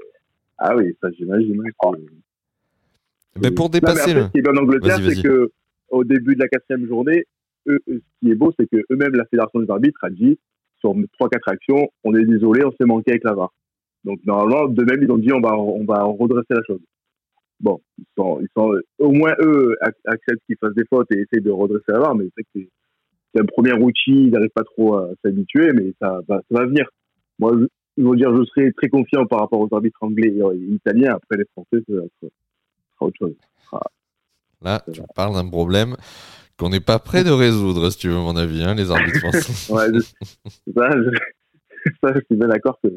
Ah 0.59 0.75
oui, 0.77 0.97
ça 1.03 1.09
j'imagine. 1.19 1.61
Hein. 3.37 3.40
Mais 3.43 3.50
pour 3.50 3.66
Non, 3.66 3.71
mais 3.75 3.81
dépasser 3.81 4.11
après. 4.11 4.23
Ce 4.26 4.31
qui 4.33 4.38
est 4.38 4.43
bien 4.43 4.52
en 4.52 4.62
Angleterre, 4.62 4.97
Vas-y, 4.99 5.02
vas-y. 5.07 5.14
c'est 5.16 5.23
que 5.23 5.50
au 5.90 6.05
début 6.05 6.35
de 6.35 6.40
la 6.40 6.49
quatrième 6.49 6.87
journée, 6.87 7.25
eux, 7.69 7.78
ce 7.87 7.93
qui 8.21 8.31
est 8.31 8.35
beau, 8.35 8.52
c'est 8.59 8.69
que 8.69 8.76
eux-mêmes, 8.90 9.14
la 9.14 9.25
fédération 9.26 9.61
des 9.61 9.71
arbitres 9.71 10.02
a 10.02 10.11
dit 10.11 10.38
sur 10.81 10.95
trois 11.12 11.28
quatre 11.28 11.49
actions, 11.49 11.88
on 12.05 12.14
est 12.14 12.25
désolé, 12.25 12.64
on 12.64 12.73
s'est 12.73 12.87
manqué 12.87 13.12
avec 13.12 13.25
la 13.25 13.35
VAR. 13.35 13.52
Donc 14.05 14.21
normalement, 14.25 14.69
de 14.69 14.85
même, 14.85 15.02
ils 15.02 15.11
ont 15.11 15.19
dit 15.19 15.33
on 15.33 15.40
va 15.40 15.57
on 15.59 15.85
va 15.85 16.02
redresser 16.05 16.50
la 16.50 16.62
chose. 16.66 16.81
Bon, 17.61 17.81
ils 17.99 18.05
sont, 18.19 18.38
ils 18.40 18.49
sont 18.55 18.71
au 18.99 19.12
moins 19.12 19.33
eux 19.40 19.76
ac- 19.81 19.95
acceptent 20.05 20.43
qu'ils 20.47 20.59
fassent 20.59 20.75
des 20.75 20.85
fautes 20.88 21.11
et 21.12 21.21
essayent 21.21 21.43
de 21.43 21.50
redresser 21.50 21.85
la 21.88 22.00
VAR, 22.00 22.14
mais 22.14 22.26
c'est 22.37 22.43
que 22.45 22.49
c'est- 22.55 23.40
un 23.40 23.45
premier 23.45 23.73
outil, 23.75 24.12
ils 24.12 24.31
n'arrivent 24.31 24.49
pas 24.55 24.64
trop 24.64 24.97
à 24.97 25.11
s'habituer, 25.25 25.73
mais 25.73 25.93
ça 26.00 26.21
va 26.28 26.37
ça 26.50 26.59
va 26.59 26.66
venir. 26.66 26.88
Moi, 27.38 27.52
je, 27.59 27.64
je 27.99 28.02
veux 28.07 28.16
dire, 28.16 28.35
je 28.35 28.45
serais 28.45 28.71
très 28.73 28.88
confiant 28.88 29.26
par 29.26 29.40
rapport 29.40 29.61
aux 29.61 29.69
arbitres 29.75 29.99
anglais 30.02 30.28
et 30.35 30.57
italiens. 30.73 31.12
Après, 31.14 31.37
les 31.38 31.45
Français, 31.52 31.83
ça 31.88 31.95
ça 32.23 32.28
autre 33.05 33.17
chose. 33.19 33.35
Là, 34.62 34.83
tu 34.93 35.00
parles 35.15 35.35
d'un 35.35 35.49
problème 35.49 35.97
qu'on 36.59 36.71
n'est 36.71 36.81
pas 36.81 36.99
prêt 36.99 37.23
de 37.25 37.31
résoudre, 37.31 37.91
si 37.91 37.99
tu 37.99 38.09
veux 38.09 38.17
mon 38.17 38.37
avis, 38.37 38.62
hein, 38.62 38.75
les 38.75 38.91
arbitres 38.91 39.19
français. 39.21 39.73
Ouais, 39.73 39.87
je- 39.93 40.00
ça, 40.75 40.88
je, 40.91 41.11
ça, 42.03 42.12
je 42.15 42.21
suis 42.26 42.37
bien 42.37 42.49
d'accord 42.49 42.79
que 42.83 42.88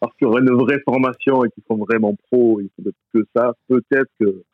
parce 0.00 0.14
qu'il 0.16 0.26
y 0.26 0.30
aurait 0.30 0.42
une 0.42 0.54
vraie 0.54 0.80
formation 0.84 1.44
et 1.44 1.50
qu'ils 1.50 1.64
sont 1.68 1.76
vraiment 1.76 2.14
pros, 2.30 2.60
ils 2.60 2.70
font 2.76 2.90
que 3.14 3.26
ça, 3.34 3.52
peut-être 3.68 4.10
que 4.20 4.44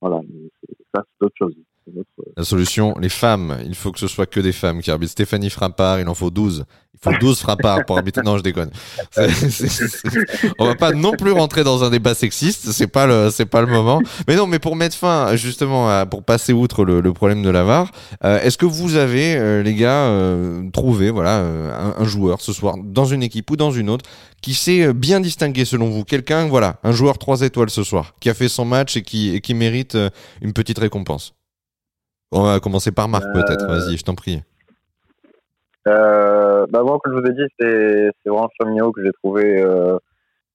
voilà, 0.00 0.20
mais 0.28 0.50
ça 0.94 1.04
c'est 1.18 1.24
autre 1.26 1.36
chose. 1.38 1.54
Autre- 1.96 2.06
La 2.36 2.44
solution, 2.44 2.94
les 3.00 3.08
femmes, 3.08 3.58
il 3.66 3.74
faut 3.74 3.90
que 3.92 3.98
ce 3.98 4.06
soit 4.08 4.26
que 4.26 4.40
des 4.40 4.52
femmes 4.52 4.80
qui 4.82 4.90
arbitrent. 4.90 5.12
Stéphanie 5.12 5.50
Frappard, 5.50 6.00
il 6.00 6.08
en 6.08 6.14
faut 6.14 6.30
12. 6.30 6.64
Il 6.94 6.98
faut 7.12 7.18
12 7.18 7.38
Frappard 7.40 7.84
pour 7.86 7.96
arbitrer. 7.96 8.22
Non, 8.22 8.36
je 8.36 8.42
déconne. 8.42 8.70
On 10.58 10.66
va 10.66 10.74
pas 10.74 10.92
non 10.92 11.12
plus 11.12 11.32
rentrer 11.32 11.64
dans 11.64 11.82
un 11.84 11.90
débat 11.90 12.14
sexiste, 12.14 12.72
c'est 12.72 12.86
pas 12.86 13.06
le, 13.06 13.30
c'est 13.30 13.46
pas 13.46 13.60
le 13.62 13.66
moment. 13.68 14.00
Mais 14.28 14.36
non, 14.36 14.46
mais 14.46 14.58
pour 14.58 14.76
mettre 14.76 14.96
fin, 14.96 15.34
justement, 15.36 15.88
à- 15.88 16.06
pour 16.06 16.22
passer 16.24 16.52
outre 16.52 16.84
le, 16.84 17.00
le 17.00 17.12
problème 17.12 17.42
de 17.42 17.50
la 17.50 17.64
VAR, 17.64 17.90
euh, 18.24 18.40
est-ce 18.42 18.58
que 18.58 18.66
vous 18.66 18.96
avez, 18.96 19.36
euh, 19.36 19.62
les 19.62 19.74
gars, 19.74 20.04
euh, 20.08 20.68
trouvé, 20.72 21.10
voilà, 21.10 21.38
euh, 21.40 21.94
un, 21.98 22.02
un 22.02 22.04
joueur 22.04 22.40
ce 22.40 22.52
soir, 22.52 22.74
dans 22.82 23.06
une 23.06 23.22
équipe 23.22 23.50
ou 23.50 23.56
dans 23.56 23.70
une 23.70 23.88
autre, 23.90 24.04
qui 24.42 24.54
s'est 24.54 24.82
euh, 24.88 24.92
bien 24.92 25.20
distingué 25.20 25.64
selon 25.64 25.88
vous? 25.88 26.04
Quelqu'un, 26.04 26.48
voilà, 26.48 26.78
un 26.84 26.92
joueur 26.92 27.18
3 27.18 27.42
étoiles 27.42 27.70
ce 27.70 27.82
soir, 27.82 28.14
qui 28.20 28.28
a 28.30 28.34
fait 28.34 28.48
son 28.48 28.64
match 28.64 28.96
et 28.96 29.02
qui, 29.02 29.34
et 29.34 29.40
qui 29.40 29.54
mérite 29.54 29.94
euh, 29.94 30.10
une 30.42 30.52
petite 30.52 30.78
récompense? 30.78 31.32
On 32.32 32.42
va 32.42 32.60
commencer 32.60 32.92
par 32.92 33.08
Marc, 33.08 33.24
Euh, 33.24 33.32
peut-être. 33.32 33.66
Vas-y, 33.66 33.96
je 33.96 34.04
t'en 34.04 34.14
prie. 34.14 34.42
Euh, 35.88 36.66
bah 36.70 36.82
moi, 36.82 36.98
comme 37.02 37.14
je 37.16 37.20
vous 37.20 37.26
ai 37.26 37.32
dit, 37.32 37.52
c'est 37.58 38.10
c'est 38.22 38.28
vraiment 38.30 38.50
Firmino 38.56 38.92
que 38.92 39.02
j'ai 39.02 39.12
trouvé. 39.22 39.60
Euh, 39.62 39.98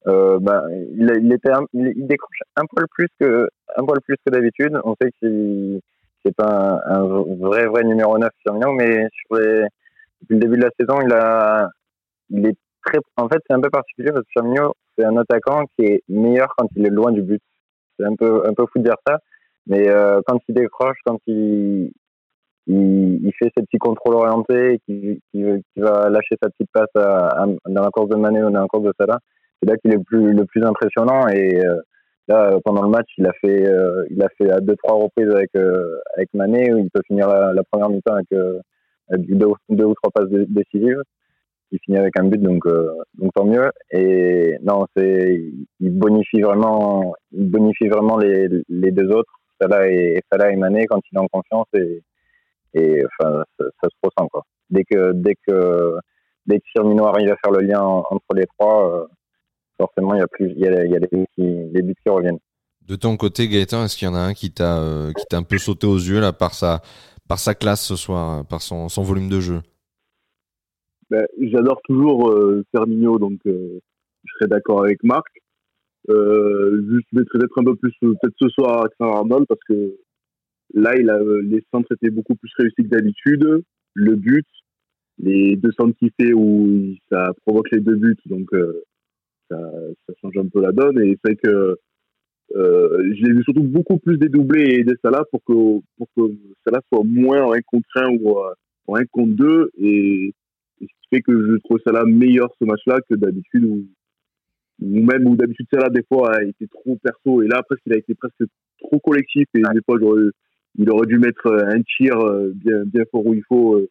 euh, 0.07 0.37
bah, 0.39 0.63
il, 0.71 1.11
il 1.23 1.33
était, 1.33 1.49
un- 1.51 1.65
il, 1.73 1.93
il 1.95 2.05
décroche 2.07 2.39
un 2.55 2.65
poil 2.65 2.85
plus 2.91 3.07
que 3.19 3.49
un 3.75 3.83
poil 3.83 3.99
plus 4.01 4.15
que 4.23 4.31
d'habitude. 4.31 4.79
On 4.83 4.95
sait 5.01 5.11
qu'il 5.19 5.81
c'est 6.23 6.35
pas 6.35 6.79
un, 6.85 7.01
un 7.01 7.23
vrai 7.39 7.65
vrai 7.65 7.83
numéro 7.83 8.17
9 8.17 8.29
Firmino, 8.43 8.71
mais 8.73 9.07
sur 9.27 9.37
les, 9.37 9.63
depuis 10.21 10.35
le 10.35 10.39
début 10.39 10.57
de 10.57 10.63
la 10.63 10.69
saison, 10.79 11.01
il 11.01 11.11
a, 11.11 11.69
il 12.29 12.47
est 12.47 12.55
très. 12.85 12.99
En 13.17 13.27
fait, 13.27 13.39
c'est 13.49 13.55
un 13.55 13.61
peu 13.61 13.69
particulier 13.71 14.11
parce 14.11 14.23
que 14.25 14.31
Firmino, 14.31 14.73
c'est 14.97 15.05
un 15.05 15.17
attaquant 15.17 15.63
qui 15.77 15.85
est 15.85 16.03
meilleur 16.07 16.53
quand 16.55 16.67
il 16.75 16.85
est 16.85 16.89
loin 16.91 17.11
du 17.11 17.23
but. 17.23 17.41
C'est 17.99 18.05
un 18.05 18.15
peu 18.15 18.43
un 18.47 18.53
peu 18.53 18.65
fou 18.71 18.77
de 18.79 18.83
dire 18.83 18.95
ça, 19.07 19.17
mais 19.67 19.89
euh, 19.89 20.21
quand 20.27 20.39
il 20.47 20.55
décroche, 20.55 20.97
quand 21.05 21.19
il 21.27 21.91
il, 22.67 23.19
il 23.23 23.31
fait 23.37 23.51
ses 23.55 23.63
petits 23.63 23.77
contrôles 23.77 24.15
orientés, 24.15 24.79
qui, 24.85 25.21
qui, 25.31 25.43
qui 25.73 25.79
va 25.79 26.09
lâcher 26.09 26.35
sa 26.41 26.49
petite 26.49 26.71
passe 26.73 26.95
à, 26.95 27.43
à- 27.43 27.47
dans 27.69 27.83
la 27.83 27.89
course 27.91 28.09
de 28.09 28.15
Mané 28.15 28.41
ou 28.43 28.49
dans 28.49 28.61
la 28.61 28.67
course 28.67 28.85
de 28.85 28.93
Salah. 28.99 29.19
C'est 29.61 29.69
là 29.69 29.77
qu'il 29.77 29.91
est 29.93 29.97
le 29.97 30.03
plus, 30.03 30.33
le 30.33 30.45
plus 30.45 30.63
impressionnant. 30.63 31.27
Et 31.27 31.63
euh, 31.63 31.79
là, 32.27 32.57
pendant 32.63 32.81
le 32.83 32.89
match, 32.89 33.07
il 33.17 33.25
a 33.27 33.33
fait, 33.33 33.67
euh, 33.69 34.03
il 34.09 34.21
a 34.23 34.29
fait 34.37 34.49
à 34.51 34.59
deux 34.59 34.75
trois 34.83 34.95
reprises 34.97 35.29
avec 35.29 35.49
euh, 35.55 35.99
avec 36.15 36.33
Mané, 36.33 36.73
où 36.73 36.79
il 36.79 36.89
peut 36.89 37.01
finir 37.07 37.27
la, 37.27 37.63
première 37.71 37.89
mi-temps 37.89 38.15
avec, 38.15 38.31
euh, 38.33 38.59
avec 39.09 39.27
deux, 39.27 39.45
ou 39.45 39.93
trois 39.93 40.11
passes 40.13 40.29
dé- 40.29 40.45
décisives. 40.47 41.01
Il 41.71 41.79
finit 41.83 41.97
avec 41.97 42.17
un 42.19 42.25
but, 42.25 42.41
donc 42.41 42.65
euh, 42.67 42.89
donc 43.15 43.31
tant 43.33 43.45
mieux. 43.45 43.69
Et 43.91 44.57
non, 44.63 44.85
c'est 44.95 45.41
il 45.79 45.91
bonifie 45.97 46.41
vraiment, 46.41 47.13
il 47.31 47.49
bonifie 47.49 47.87
vraiment 47.89 48.17
les, 48.17 48.47
les 48.69 48.91
deux 48.91 49.09
autres, 49.09 49.31
Salah 49.59 49.87
et 49.89 50.21
Salah 50.31 50.51
et 50.51 50.55
Mané 50.55 50.85
quand 50.87 51.01
il 51.11 51.15
est 51.15 51.19
en 51.19 51.27
confiance 51.27 51.67
et 51.73 52.03
et 52.73 53.01
enfin 53.05 53.43
ça, 53.57 53.65
ça 53.81 53.89
se 53.89 53.95
ressent 54.03 54.27
quoi. 54.27 54.43
Dès 54.69 54.83
que 54.83 55.11
dès 55.13 55.35
que 55.47 55.95
dès 56.45 56.59
que 56.59 56.65
Firmino 56.73 57.05
arrive 57.05 57.31
à 57.31 57.37
faire 57.43 57.51
le 57.51 57.61
lien 57.65 57.81
en- 57.81 58.05
entre 58.09 58.33
les 58.35 58.45
trois, 58.57 58.91
euh, 59.01 59.05
forcément 59.79 60.13
il 60.15 60.19
y 60.19 60.23
a 60.23 60.27
plus 60.27 60.51
il 60.51 60.59
y 60.59 60.67
a, 60.67 60.83
il 60.85 60.91
y 60.91 60.95
a 60.95 60.99
les, 60.99 61.07
buts 61.11 61.25
qui, 61.35 61.41
les 61.73 61.81
buts 61.81 61.95
qui 62.03 62.09
reviennent. 62.09 62.39
De 62.87 62.95
ton 62.95 63.17
côté, 63.17 63.47
Gaëtan, 63.47 63.83
est-ce 63.85 63.97
qu'il 63.97 64.07
y 64.07 64.11
en 64.11 64.15
a 64.15 64.19
un 64.19 64.33
qui 64.33 64.51
t'a 64.51 64.79
euh, 64.79 65.11
qui 65.13 65.25
t'a 65.25 65.37
un 65.37 65.43
peu 65.43 65.57
sauté 65.57 65.87
aux 65.87 65.97
yeux 65.97 66.19
là 66.19 66.33
par 66.33 66.53
sa 66.53 66.81
par 67.27 67.39
sa 67.39 67.55
classe 67.55 67.83
ce 67.83 67.95
soir, 67.95 68.39
euh, 68.39 68.43
par 68.43 68.61
son, 68.61 68.89
son 68.89 69.01
volume 69.01 69.29
de 69.29 69.39
jeu? 69.39 69.61
Ben, 71.09 71.25
J'adore 71.39 71.81
toujours 71.83 72.29
euh, 72.29 72.63
Firmino, 72.71 73.17
donc 73.19 73.39
euh, 73.47 73.79
je 74.23 74.31
serais 74.33 74.47
d'accord 74.49 74.83
avec 74.83 75.03
Marc. 75.03 75.27
Euh, 76.09 76.81
juste, 76.89 77.07
je 77.11 77.19
mettrais 77.19 77.39
peut-être 77.39 77.59
un 77.59 77.63
peu 77.63 77.75
plus, 77.75 77.93
peut-être 77.99 78.35
ce 78.39 78.49
soir, 78.49 78.81
Alexandre 78.81 79.15
Arnold, 79.17 79.45
parce 79.47 79.63
que 79.67 79.95
là, 80.73 80.95
il 80.97 81.09
a, 81.09 81.17
euh, 81.17 81.41
les 81.41 81.63
centres 81.71 81.91
étaient 81.93 82.11
beaucoup 82.11 82.35
plus 82.35 82.51
réussis 82.57 82.83
que 82.83 82.87
d'habitude. 82.87 83.63
Le 83.93 84.15
but, 84.15 84.45
les 85.19 85.55
deux 85.55 85.71
centres 85.71 85.97
qu'il 85.97 86.11
fait 86.19 86.33
où 86.33 86.93
ça 87.09 87.31
provoque 87.45 87.71
les 87.71 87.79
deux 87.79 87.95
buts, 87.95 88.17
donc 88.25 88.53
euh, 88.53 88.83
ça, 89.49 89.57
change 90.21 90.37
un 90.37 90.47
peu 90.47 90.61
la 90.61 90.71
donne. 90.71 91.01
Et 91.01 91.17
c'est 91.23 91.35
que 91.35 91.77
euh, 92.55 93.13
je 93.15 93.25
l'ai 93.25 93.33
vu 93.33 93.43
surtout 93.43 93.63
beaucoup 93.63 93.97
plus 93.97 94.17
dédoubler 94.17 94.75
et 94.75 94.83
des 94.83 94.95
Salah 95.01 95.23
pour 95.31 95.43
que, 95.43 95.53
pour 95.97 96.07
que 96.15 96.33
Salah 96.65 96.81
soit 96.91 97.03
moins 97.03 97.43
en 97.43 97.53
1 97.53 97.61
contre 97.61 97.87
1 97.95 98.09
ou 98.21 98.37
en 98.87 98.95
1 98.95 99.05
contre 99.05 99.35
2. 99.35 99.71
Et, 99.79 100.33
ce 100.81 100.85
qui 100.85 101.07
fait 101.09 101.21
que 101.21 101.31
je 101.31 101.55
trouve 101.63 101.79
Salah 101.85 102.03
meilleur 102.05 102.53
ce 102.59 102.65
match-là 102.65 102.99
que 103.09 103.15
d'habitude 103.15 103.87
ou 104.81 105.03
même 105.03 105.27
où 105.27 105.35
d'habitude 105.35 105.67
Salah 105.71 105.89
des 105.89 106.03
fois 106.03 106.35
a 106.35 106.43
été 106.43 106.67
trop 106.67 106.97
perso. 107.01 107.41
Et 107.41 107.47
là 107.47 107.63
presque 107.63 107.83
il 107.85 107.93
a 107.93 107.97
été 107.97 108.15
presque 108.15 108.43
trop 108.79 108.99
collectif. 108.99 109.47
Et 109.55 109.59
des 109.59 109.81
fois 109.85 109.97
il 110.77 110.89
aurait 110.89 111.07
dû 111.07 111.19
mettre 111.19 111.47
euh, 111.47 111.67
un 111.67 111.81
tir 111.81 112.19
euh, 112.19 112.51
bien 112.53 112.83
bien 112.85 113.03
fort 113.11 113.25
où 113.25 113.33
il 113.33 113.43
faut 113.47 113.75
euh, 113.75 113.89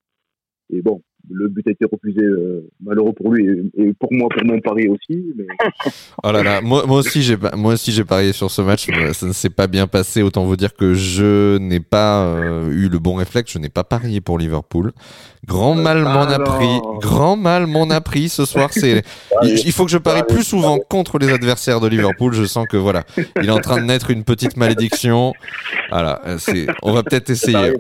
et 0.71 0.83
bon 0.83 1.03
le 1.31 1.49
but 1.49 1.67
a 1.67 1.71
été 1.71 1.85
refusé 1.91 2.23
euh, 2.23 2.69
malheureux 2.83 3.13
pour 3.13 3.33
lui 3.33 3.47
et, 3.47 3.83
et 3.83 3.93
pour 3.95 4.13
moi 4.13 4.29
pour 4.31 4.45
mon 4.45 4.61
pari 4.61 4.89
aussi 4.89 5.25
mais 5.37 5.47
Oh 6.23 6.33
là 6.33 6.43
là, 6.43 6.61
moi, 6.61 6.85
moi 6.87 6.99
aussi 6.99 7.23
j'ai 7.23 7.37
moi 7.55 7.75
aussi 7.75 7.93
j'ai 7.93 8.05
parié 8.05 8.33
sur 8.33 8.51
ce 8.51 8.63
match, 8.63 8.87
mais 8.89 9.13
ça 9.13 9.27
ne 9.27 9.33
s'est 9.33 9.51
pas 9.51 9.67
bien 9.67 9.87
passé. 9.87 10.23
Autant 10.23 10.45
vous 10.45 10.57
dire 10.57 10.75
que 10.75 10.95
je 10.95 11.59
n'ai 11.59 11.81
pas 11.81 12.25
euh, 12.25 12.71
eu 12.71 12.89
le 12.89 12.99
bon 12.99 13.15
réflexe, 13.15 13.53
je 13.53 13.59
n'ai 13.59 13.69
pas 13.69 13.85
parié 13.85 14.21
pour 14.21 14.39
Liverpool. 14.39 14.93
Grand 15.47 15.75
mal 15.75 16.03
m'en 16.03 16.23
a 16.23 16.39
pris, 16.39 16.81
grand 17.01 17.37
mal 17.37 17.67
m'en 17.67 17.91
a 17.91 18.01
pris 18.01 18.29
ce 18.29 18.45
soir. 18.45 18.71
C'est 18.73 19.05
il, 19.43 19.59
il 19.67 19.73
faut 19.73 19.85
que 19.85 19.91
je 19.91 19.99
parie 19.99 20.23
plus 20.27 20.45
souvent 20.45 20.79
contre 20.79 21.19
les 21.19 21.31
adversaires 21.33 21.81
de 21.81 21.89
Liverpool. 21.89 22.33
Je 22.33 22.45
sens 22.45 22.67
que 22.69 22.77
voilà, 22.77 23.05
il 23.41 23.47
est 23.47 23.53
en 23.53 23.61
train 23.61 23.81
de 23.81 23.87
naître 23.87 24.11
une 24.11 24.25
petite 24.25 24.57
malédiction. 24.57 25.35
Voilà, 25.91 26.21
euh, 26.27 26.39
c'est 26.39 26.67
on 26.83 26.93
va 26.93 27.03
peut-être 27.03 27.31
essayer. 27.31 27.75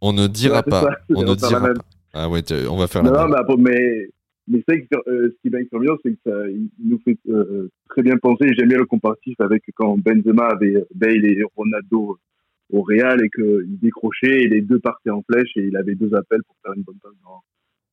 On 0.00 0.12
ne 0.12 0.26
dira 0.26 0.62
pas, 0.62 0.86
on 1.14 1.22
ne 1.22 1.34
dira 1.34 1.60
pas. 1.60 1.68
Ah 2.12 2.28
ouais, 2.28 2.42
on 2.68 2.76
va 2.76 2.86
faire 2.86 3.02
la 3.02 3.10
Non, 3.10 3.56
mais, 3.58 4.08
mais, 4.48 4.62
c'est 4.68 4.86
euh, 5.08 5.30
ce 5.30 5.40
qui 5.40 5.48
est 5.48 5.50
bien 5.50 5.60
c'est 6.02 6.12
que 6.12 6.18
ça, 6.24 6.48
il 6.50 6.68
il 6.78 6.88
nous 6.88 7.00
fait 7.04 7.18
euh, 7.28 7.68
très 7.88 8.02
bien 8.02 8.16
penser. 8.16 8.46
J'aime 8.56 8.68
bien 8.68 8.78
le 8.78 8.86
comparatif 8.86 9.34
avec 9.40 9.62
quand 9.74 9.96
Benzema 9.98 10.48
avait 10.48 10.84
Bale 10.94 11.24
et 11.24 11.42
Ronaldo 11.56 12.18
au 12.72 12.82
Real 12.82 13.22
et 13.24 13.30
qu'il 13.30 13.78
décrochait 13.80 14.42
et 14.42 14.48
les 14.48 14.60
deux 14.60 14.78
partaient 14.78 15.10
en 15.10 15.22
flèche 15.22 15.50
et 15.56 15.66
il 15.66 15.76
avait 15.76 15.94
deux 15.94 16.14
appels 16.14 16.42
pour 16.46 16.56
faire 16.62 16.74
une 16.74 16.82
bonne 16.82 16.98
passe 17.02 17.12
dans, 17.24 17.42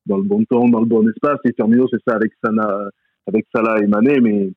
dans 0.06 0.16
le 0.16 0.24
bon 0.24 0.44
temps, 0.44 0.68
dans 0.68 0.80
le 0.80 0.86
bon 0.86 1.08
espace. 1.08 1.38
Et 1.44 1.52
Firmino, 1.54 1.86
c'est 1.88 2.02
ça 2.06 2.16
avec 2.16 2.32
Sana, 2.42 2.88
avec 3.26 3.46
Salah 3.54 3.82
et 3.82 3.86
Mané, 3.86 4.20
mais 4.20 4.52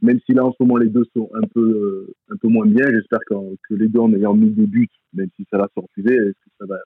même 0.00 0.20
si 0.26 0.32
là 0.32 0.44
en 0.44 0.52
ce 0.52 0.56
moment 0.60 0.76
les 0.76 0.88
deux 0.88 1.04
sont 1.14 1.30
un 1.34 1.46
peu 1.54 1.60
euh, 1.60 2.14
un 2.30 2.36
peu 2.36 2.48
moins 2.48 2.66
bien, 2.66 2.86
j'espère 2.90 3.20
que, 3.28 3.34
que, 3.68 3.74
les 3.74 3.88
deux 3.88 4.00
en 4.00 4.12
ayant 4.14 4.34
mis 4.34 4.50
des 4.50 4.66
buts, 4.66 4.88
même 5.12 5.28
si 5.36 5.46
ça 5.50 5.58
va 5.58 5.68
se 5.74 5.80
refuser, 5.80 6.14
est-ce 6.14 6.30
que 6.30 6.50
ça 6.58 6.66
va 6.66 6.76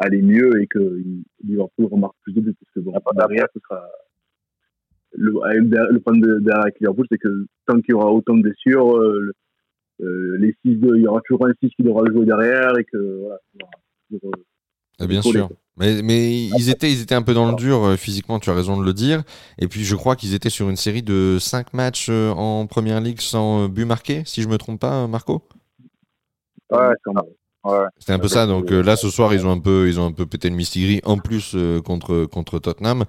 aller 0.00 0.22
mieux 0.22 0.60
et 0.60 0.66
que 0.66 1.02
Liverpool 1.44 1.86
remarque 1.86 2.16
plus 2.22 2.32
de 2.32 2.40
buts 2.40 2.56
parce 2.58 2.72
que 2.74 2.80
bon, 2.80 2.92
derrière 3.14 3.46
ce 3.54 3.60
sera 3.60 3.88
le, 5.12 5.32
le 5.32 6.00
problème 6.00 6.22
de, 6.22 6.38
derrière 6.40 6.66
Liverpool, 6.80 7.06
c'est 7.10 7.18
que 7.18 7.46
tant 7.66 7.80
qu'il 7.80 7.90
y 7.90 7.94
aura 7.94 8.12
autant 8.12 8.36
de 8.36 8.42
blessures, 8.42 8.96
euh, 8.96 9.32
euh, 10.02 10.36
les 10.38 10.52
six 10.64 10.78
il 10.82 11.02
y 11.02 11.06
aura 11.06 11.20
toujours 11.22 11.46
un 11.46 11.52
6 11.62 11.70
qui 11.76 11.82
devra 11.82 12.02
le 12.02 12.14
jouer 12.14 12.26
derrière 12.26 12.78
et 12.78 12.84
que 12.84 13.20
voilà, 13.20 13.38
toujours, 14.10 14.32
ah, 15.00 15.06
bien 15.06 15.22
sûr. 15.22 15.48
Mais, 15.76 16.02
mais 16.02 16.44
ils, 16.44 16.68
étaient, 16.68 16.92
ils 16.92 17.00
étaient 17.00 17.14
un 17.14 17.22
peu 17.22 17.32
dans 17.32 17.50
le 17.50 17.56
dur 17.56 17.84
euh, 17.84 17.96
physiquement, 17.96 18.38
tu 18.38 18.50
as 18.50 18.54
raison 18.54 18.78
de 18.78 18.84
le 18.84 18.92
dire. 18.92 19.22
Et 19.58 19.66
puis 19.66 19.84
je 19.84 19.96
crois 19.96 20.14
qu'ils 20.14 20.34
étaient 20.34 20.50
sur 20.50 20.68
une 20.68 20.76
série 20.76 21.02
de 21.02 21.38
5 21.40 21.72
matchs 21.72 22.08
euh, 22.10 22.32
en 22.32 22.66
première 22.66 23.00
ligue 23.00 23.20
sans 23.20 23.64
euh, 23.64 23.68
but 23.68 23.86
marqué, 23.86 24.22
si 24.26 24.42
je 24.42 24.48
me 24.48 24.58
trompe 24.58 24.80
pas, 24.80 25.06
Marco? 25.06 25.42
Ouais, 26.70 26.92
C'était 27.98 28.12
un 28.12 28.18
peu 28.18 28.28
ça. 28.28 28.46
Donc 28.46 28.70
là, 28.70 28.96
ce 28.96 29.10
soir, 29.10 29.34
ils 29.34 29.46
ont 29.46 29.50
un 29.50 29.58
peu, 29.58 29.88
ils 29.88 30.00
ont 30.00 30.06
un 30.06 30.12
peu 30.12 30.26
pété 30.26 30.48
le 30.48 30.56
mistigris 30.56 31.00
en 31.04 31.18
plus 31.18 31.56
contre 31.84 32.24
contre 32.24 32.58
Tottenham. 32.58 33.04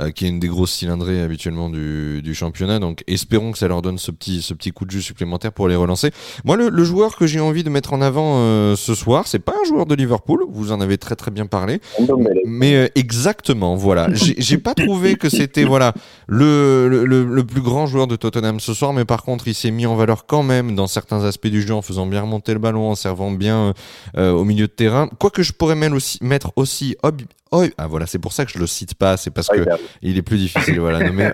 Euh, 0.00 0.10
qui 0.10 0.24
est 0.24 0.28
une 0.28 0.40
des 0.40 0.48
grosses 0.48 0.72
cylindrées 0.72 1.22
habituellement 1.22 1.70
du, 1.70 2.20
du, 2.20 2.34
championnat. 2.34 2.80
Donc 2.80 3.04
espérons 3.06 3.52
que 3.52 3.58
ça 3.58 3.68
leur 3.68 3.80
donne 3.80 3.96
ce 3.96 4.10
petit, 4.10 4.42
ce 4.42 4.52
petit 4.52 4.72
coup 4.72 4.84
de 4.86 4.90
jus 4.90 5.02
supplémentaire 5.02 5.52
pour 5.52 5.68
les 5.68 5.76
relancer. 5.76 6.10
Moi, 6.44 6.56
le, 6.56 6.68
le 6.68 6.82
joueur 6.82 7.14
que 7.14 7.28
j'ai 7.28 7.38
envie 7.38 7.62
de 7.62 7.70
mettre 7.70 7.92
en 7.92 8.02
avant 8.02 8.38
euh, 8.38 8.74
ce 8.74 8.96
soir, 8.96 9.28
c'est 9.28 9.38
pas 9.38 9.52
un 9.52 9.68
joueur 9.68 9.86
de 9.86 9.94
Liverpool, 9.94 10.46
vous 10.48 10.72
en 10.72 10.80
avez 10.80 10.98
très 10.98 11.14
très 11.14 11.30
bien 11.30 11.46
parlé, 11.46 11.80
mais 12.44 12.74
euh, 12.74 12.88
exactement, 12.96 13.76
voilà. 13.76 14.08
J'ai 14.12 14.58
pas 14.58 14.74
trouvé 14.74 15.14
que 15.14 15.28
c'était 15.28 15.62
voilà 15.62 15.94
le, 16.26 16.88
le, 16.88 17.24
le, 17.24 17.44
plus 17.44 17.60
grand 17.60 17.86
joueur 17.86 18.08
de 18.08 18.16
Tottenham 18.16 18.58
ce 18.58 18.74
soir, 18.74 18.94
mais 18.94 19.04
par 19.04 19.22
contre, 19.22 19.46
il 19.46 19.54
s'est 19.54 19.70
mis 19.70 19.86
en 19.86 19.94
valeur 19.94 20.26
quand 20.26 20.42
même 20.42 20.74
dans 20.74 20.88
certains 20.88 21.22
aspects 21.22 21.46
du 21.46 21.62
jeu 21.62 21.72
en 21.72 21.82
faisant 21.82 22.06
bien 22.06 22.22
remonter 22.22 22.52
le 22.52 22.58
ballon, 22.58 22.90
en 22.90 22.96
servant 22.96 23.30
bien 23.30 23.74
au 24.16 24.44
milieu 24.44 24.66
de 24.66 24.72
terrain. 24.72 25.08
Quoique 25.18 25.42
je 25.42 25.52
pourrais 25.52 25.74
même 25.74 25.94
aussi, 25.94 26.18
mettre 26.22 26.52
aussi 26.56 26.96
ah 27.78 27.86
voilà, 27.86 28.06
c'est 28.06 28.18
pour 28.18 28.32
ça 28.32 28.44
que 28.44 28.50
je 28.50 28.58
le 28.58 28.66
cite 28.66 28.94
pas, 28.94 29.16
c'est 29.16 29.30
parce 29.30 29.48
que 29.48 29.64
il 30.02 30.18
est 30.18 30.22
plus 30.22 30.38
difficile, 30.38 30.80
voilà, 30.80 30.98
nommé 31.06 31.30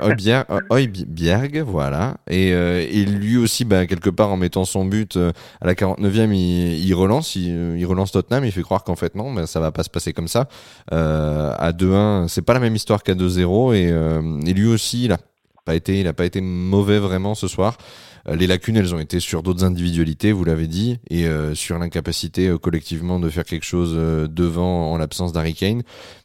Oibjerg, 0.70 1.58
voilà, 1.66 2.16
et, 2.28 2.52
euh, 2.52 2.86
et, 2.88 3.04
lui 3.04 3.36
aussi, 3.36 3.64
bah, 3.64 3.86
quelque 3.86 4.10
part 4.10 4.30
en 4.30 4.36
mettant 4.36 4.64
son 4.64 4.84
but 4.84 5.16
euh, 5.16 5.32
à 5.60 5.66
la 5.66 5.74
49e, 5.74 6.32
il, 6.32 6.84
il 6.84 6.94
relance, 6.94 7.36
il, 7.36 7.76
il, 7.78 7.86
relance 7.86 8.12
Tottenham, 8.12 8.44
il 8.44 8.52
fait 8.52 8.62
croire 8.62 8.84
qu'en 8.84 8.96
fait 8.96 9.14
non, 9.14 9.30
mais 9.30 9.46
ça 9.46 9.60
va 9.60 9.72
pas 9.72 9.82
se 9.82 9.90
passer 9.90 10.12
comme 10.12 10.28
ça. 10.28 10.48
Euh, 10.92 11.54
à 11.58 11.72
2-1, 11.72 12.28
c'est 12.28 12.42
pas 12.42 12.54
la 12.54 12.60
même 12.60 12.76
histoire 12.76 13.02
qu'à 13.02 13.14
2-0, 13.14 13.74
et, 13.74 13.90
euh, 13.90 14.40
et 14.46 14.52
lui 14.52 14.68
aussi, 14.68 15.04
il 15.04 15.12
a 15.12 15.18
été, 15.74 16.00
il 16.00 16.06
a 16.06 16.12
pas 16.12 16.24
été 16.24 16.40
mauvais 16.40 16.98
vraiment 16.98 17.34
ce 17.34 17.48
soir. 17.48 17.76
Euh, 18.28 18.36
les 18.36 18.46
lacunes, 18.46 18.76
elles 18.76 18.94
ont 18.94 19.00
été 19.00 19.20
sur 19.20 19.42
d'autres 19.42 19.64
individualités, 19.64 20.32
vous 20.32 20.44
l'avez 20.44 20.66
dit, 20.66 20.98
et 21.08 21.26
euh, 21.26 21.54
sur 21.54 21.78
l'incapacité 21.78 22.48
euh, 22.48 22.58
collectivement 22.58 23.18
de 23.20 23.28
faire 23.28 23.44
quelque 23.44 23.64
chose 23.64 23.96
devant 24.30 24.92
en 24.92 24.98
l'absence 24.98 25.32
d'Harry 25.32 25.54
Kane. 25.54 25.82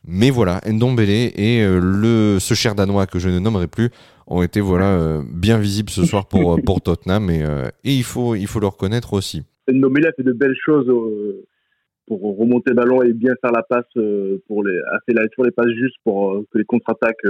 Mais 0.08 0.30
voilà, 0.30 0.62
Ndombele 0.68 1.10
et 1.10 1.64
ce 1.64 2.54
cher 2.54 2.76
danois 2.76 3.06
que 3.06 3.20
je 3.20 3.30
ne 3.30 3.40
nommerai 3.40 3.68
plus 3.68 3.90
ont 4.28 4.42
été 4.42 4.60
voilà 4.60 5.22
bien 5.32 5.58
visibles 5.60 5.90
ce 5.90 6.04
soir 6.04 6.28
pour 6.28 6.60
pour 6.64 6.82
Tottenham 6.82 7.30
et, 7.30 7.44
il 7.84 8.04
faut 8.04 8.36
il 8.36 8.48
faut 8.48 8.60
le 8.60 8.68
reconnaître 8.68 9.14
aussi. 9.14 9.44
Ndombele 9.68 10.08
a 10.08 10.12
fait 10.14 10.24
de 10.24 10.34
belles 10.34 10.56
choses 10.64 10.92
pour 12.08 12.38
remonter 12.38 12.72
le 12.72 12.76
ballon 12.76 13.02
et 13.04 13.14
bien 13.14 13.34
faire 13.42 13.52
la 13.52 13.64
passe 13.64 13.86
pour 14.48 14.64
les 14.64 14.78
a 14.78 15.00
fait 15.06 15.14
toujours 15.30 15.46
les 15.46 15.52
passes 15.52 15.72
justes 15.72 15.98
pour 16.04 16.44
que 16.52 16.58
les 16.58 16.66
contre-attaques 16.66 17.26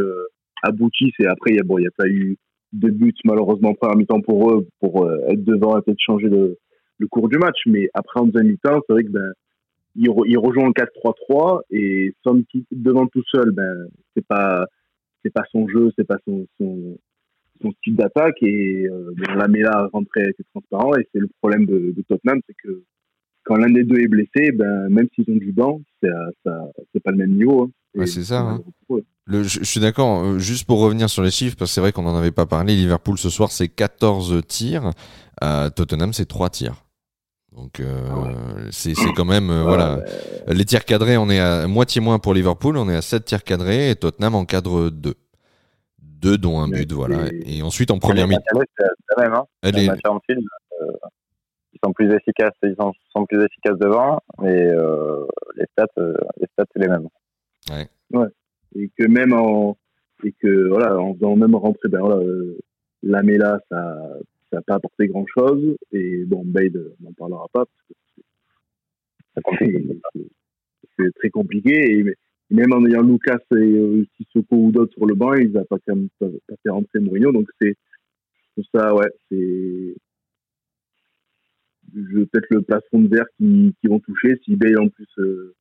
aboutissent 0.63 1.19
et 1.19 1.27
après 1.27 1.51
il 1.51 1.57
y 1.57 1.59
a 1.59 1.63
bon 1.63 1.77
a 1.77 1.91
pas 1.97 2.07
eu 2.07 2.37
de 2.73 2.89
buts 2.89 3.13
malheureusement 3.23 3.73
première 3.73 3.97
mi-temps 3.97 4.21
pour 4.21 4.51
eux 4.51 4.67
pour 4.79 5.05
euh, 5.05 5.19
être 5.29 5.43
devant 5.43 5.77
et 5.77 5.81
peut-être 5.81 5.99
changer 5.99 6.27
le, 6.27 6.57
le, 6.97 7.07
cours 7.07 7.29
du 7.29 7.37
match 7.37 7.59
mais 7.65 7.89
après 7.93 8.19
en 8.19 8.25
deuxième 8.25 8.47
mi-temps 8.47 8.81
c'est 8.85 8.93
vrai 8.93 9.03
que 9.03 9.11
ben 9.11 9.31
il, 9.95 10.09
il 10.25 10.37
rejoint 10.37 10.67
le 10.67 10.73
4-3-3 10.73 11.61
et 11.71 12.13
Son 12.23 12.43
devant 12.71 13.07
tout 13.07 13.23
seul 13.31 13.51
ben 13.51 13.87
c'est 14.15 14.25
pas 14.25 14.65
c'est 15.23 15.33
pas 15.33 15.43
son 15.51 15.67
jeu 15.67 15.91
c'est 15.97 16.07
pas 16.07 16.17
son, 16.25 16.45
son, 16.59 16.97
son 17.61 17.71
style 17.71 17.95
d'attaque 17.95 18.41
et 18.41 18.87
euh, 18.87 19.11
ben, 19.15 19.35
la 19.35 19.47
Mela 19.47 19.89
rentrait 19.93 20.33
c'est 20.37 20.47
transparent 20.53 20.95
et 20.95 21.07
c'est 21.13 21.19
le 21.19 21.29
problème 21.39 21.65
de, 21.65 21.93
Tottenham 22.09 22.41
c'est 22.47 22.55
que 22.61 22.83
quand 23.43 23.55
l'un 23.55 23.71
des 23.71 23.83
deux 23.83 23.99
est 23.99 24.07
blessé 24.07 24.51
ben 24.51 24.89
même 24.89 25.07
s'ils 25.15 25.31
ont 25.33 25.37
du 25.37 25.53
banc 25.53 25.81
c'est 26.01 26.09
c'est 26.91 27.03
pas 27.03 27.11
le 27.11 27.17
même 27.17 27.35
niveau 27.35 27.63
hein. 27.63 27.71
Ouais, 27.95 28.07
c'est 28.07 28.23
ça 28.23 28.41
hein. 28.41 28.61
Le, 29.27 29.41
je, 29.41 29.63
suis 29.63 29.79
d'accord, 29.79 30.23
euh, 30.23 30.37
juste 30.37 30.67
pour 30.67 30.79
revenir 30.79 31.09
sur 31.09 31.23
les 31.23 31.31
chiffres, 31.31 31.55
parce 31.57 31.71
que 31.71 31.75
c'est 31.75 31.81
vrai 31.81 31.91
qu'on 31.91 32.03
n'en 32.03 32.15
avait 32.15 32.31
pas 32.31 32.45
parlé, 32.45 32.75
Liverpool 32.75 33.17
ce 33.17 33.31
soir 33.31 33.51
c'est 33.51 33.67
14 33.67 34.43
tirs, 34.47 34.91
à 35.41 35.71
Tottenham 35.71 36.13
c'est 36.13 36.27
3 36.27 36.49
tirs. 36.49 36.83
Donc 37.51 37.79
euh, 37.79 38.07
ah 38.11 38.29
c'est 38.69 38.93
quand 39.15 39.25
même, 39.25 39.49
euh, 39.49 39.63
voilà. 39.63 40.03
Les 40.47 40.65
tirs 40.65 40.85
cadrés, 40.85 41.17
on 41.17 41.27
est 41.29 41.39
à 41.39 41.65
moitié 41.67 42.01
moins 42.01 42.19
pour 42.19 42.35
Liverpool, 42.35 42.77
on 42.77 42.87
est 42.87 42.95
à 42.95 43.01
7 43.01 43.25
tirs 43.25 43.43
cadrés, 43.43 43.89
et 43.89 43.95
Tottenham 43.95 44.35
en 44.35 44.45
cadre 44.45 44.89
2. 44.89 45.15
2 45.99 46.37
dont 46.37 46.59
un 46.59 46.67
but, 46.67 46.91
voilà. 46.91 47.25
Et 47.45 47.63
ensuite 47.63 47.89
en 47.89 47.97
première 47.97 48.27
mi-temps. 48.27 48.43
Hein. 49.17 49.45
Est... 49.63 49.71
ils 49.73 49.91
sont 51.83 51.93
plus 51.93 52.13
efficaces, 52.13 52.53
ils 52.61 52.75
sont, 52.79 52.93
sont 53.15 53.25
plus 53.25 53.43
efficaces 53.43 53.79
devant, 53.79 54.21
mais 54.39 54.69
les 55.55 55.65
stats, 55.71 55.87
les 55.97 56.47
stats 56.53 56.65
c'est 56.73 56.79
les 56.79 56.89
mêmes. 56.89 57.07
Ouais. 57.71 57.87
ouais. 58.11 58.27
Et 58.75 58.89
que 58.97 59.07
même 59.07 59.33
en 59.33 59.77
et 60.23 60.31
que 60.31 60.67
voilà 60.69 60.97
en 60.99 61.13
faisant 61.15 61.35
même 61.35 61.55
rentrer 61.55 61.89
ben 61.89 61.99
voilà 61.99 62.17
euh, 62.17 62.57
Lamela 63.03 63.59
ça 63.69 63.99
ça 64.49 64.57
n'a 64.57 64.61
pas 64.61 64.75
apporté 64.75 65.07
grand 65.07 65.25
chose 65.27 65.75
et 65.91 66.23
bon 66.25 66.43
Bade 66.45 66.93
on 66.99 67.05
n'en 67.05 67.13
parlera 67.13 67.47
pas 67.51 67.65
parce 67.65 69.57
que 69.57 70.19
c'est 70.97 71.13
très 71.15 71.29
compliqué. 71.29 71.99
Et 71.99 72.03
même 72.51 72.73
en 72.73 72.85
ayant 72.85 73.01
Lucas 73.01 73.39
et 73.51 73.55
euh, 73.55 74.05
Sissoko 74.17 74.55
ou 74.55 74.71
d'autres 74.71 74.93
sur 74.93 75.05
le 75.05 75.15
banc 75.15 75.33
ils 75.33 75.51
n'ont 75.51 75.65
pas, 75.65 75.77
pas, 75.77 75.93
pas 76.19 76.55
fait 76.63 76.69
rentrer 76.69 76.99
Mourinho. 76.99 77.31
Donc 77.31 77.47
c'est 77.59 77.75
ça 78.73 78.93
ouais 78.95 79.09
c'est 79.29 79.95
peut-être 81.93 82.47
le 82.49 82.61
plafond 82.61 82.99
de 82.99 83.15
verre 83.15 83.25
qui, 83.37 83.75
qui 83.81 83.87
vont 83.87 83.99
toucher. 83.99 84.39
Si 84.43 84.55
Bale 84.55 84.79
en 84.79 84.89
plus 84.89 85.07
euh, 85.19 85.55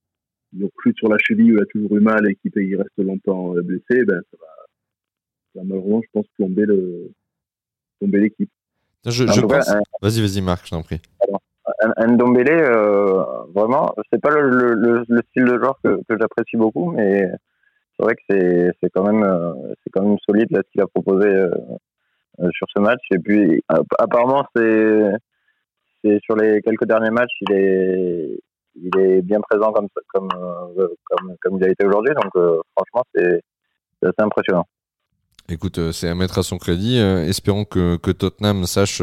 donc 0.54 0.70
plus 0.76 0.94
sur 0.96 1.08
la 1.08 1.16
cheville 1.18 1.52
où 1.52 1.56
il 1.56 1.62
a 1.62 1.66
toujours 1.66 1.96
eu 1.96 2.00
mal 2.00 2.28
et 2.30 2.36
qu'il 2.36 2.76
reste 2.76 2.98
longtemps 2.98 3.56
euh, 3.56 3.62
blessé, 3.62 4.04
ben 4.04 4.20
ça 4.30 4.36
va, 4.40 4.46
ça 5.52 5.60
va 5.60 5.62
malheureusement, 5.64 6.00
je 6.02 6.08
pense, 6.12 6.26
plomber 6.36 6.64
le 6.66 7.10
plomber 7.98 8.20
l'équipe. 8.20 8.50
Je, 9.04 9.26
je 9.26 9.40
pense... 9.40 9.68
Vas-y, 10.00 10.20
vas-y, 10.20 10.40
Marc, 10.40 10.64
je 10.66 10.70
t'en 10.70 10.82
prie. 10.82 11.00
Ndombele, 11.98 12.50
euh, 12.50 13.22
vraiment, 13.54 13.94
c'est 14.12 14.20
pas 14.20 14.30
le, 14.30 14.50
le, 14.50 15.04
le, 15.06 15.22
style 15.30 15.44
de 15.44 15.56
joueur 15.56 15.78
que, 15.82 16.00
que 16.08 16.18
j'apprécie 16.18 16.56
beaucoup, 16.56 16.92
mais 16.92 17.30
c'est 17.96 18.04
vrai 18.04 18.14
que 18.14 18.22
c'est, 18.28 18.72
c'est 18.80 18.90
quand 18.90 19.04
même 19.04 19.22
euh, 19.22 19.52
c'est 19.82 19.90
quand 19.90 20.02
même 20.02 20.18
solide 20.28 20.50
là 20.50 20.60
ce 20.64 20.70
qu'il 20.70 20.80
a 20.82 20.86
proposé 20.86 21.28
euh, 21.28 21.50
sur 22.52 22.66
ce 22.74 22.80
match. 22.80 23.00
Et 23.12 23.18
puis 23.18 23.62
apparemment 23.98 24.46
c'est 24.54 25.12
c'est 26.02 26.20
sur 26.22 26.36
les 26.36 26.60
quelques 26.62 26.86
derniers 26.86 27.10
matchs, 27.10 27.32
il 27.42 27.52
est 27.52 28.40
il 28.76 28.98
est 28.98 29.22
bien 29.22 29.40
présent 29.40 29.72
comme, 29.72 29.88
euh, 30.36 30.88
comme, 31.04 31.36
comme 31.40 31.56
il 31.58 31.64
a 31.64 31.70
été 31.70 31.84
aujourd'hui. 31.84 32.14
Donc, 32.14 32.30
euh, 32.36 32.60
franchement, 32.76 33.04
c'est 33.14 33.40
assez 34.02 34.20
impressionnant. 34.20 34.66
Écoute, 35.48 35.78
euh, 35.78 35.92
c'est 35.92 36.08
à 36.08 36.14
mettre 36.14 36.38
à 36.38 36.42
son 36.42 36.58
crédit. 36.58 36.98
espérons 36.98 37.64
que, 37.64 37.96
que 37.96 38.10
Tottenham 38.10 38.66
sache 38.66 39.02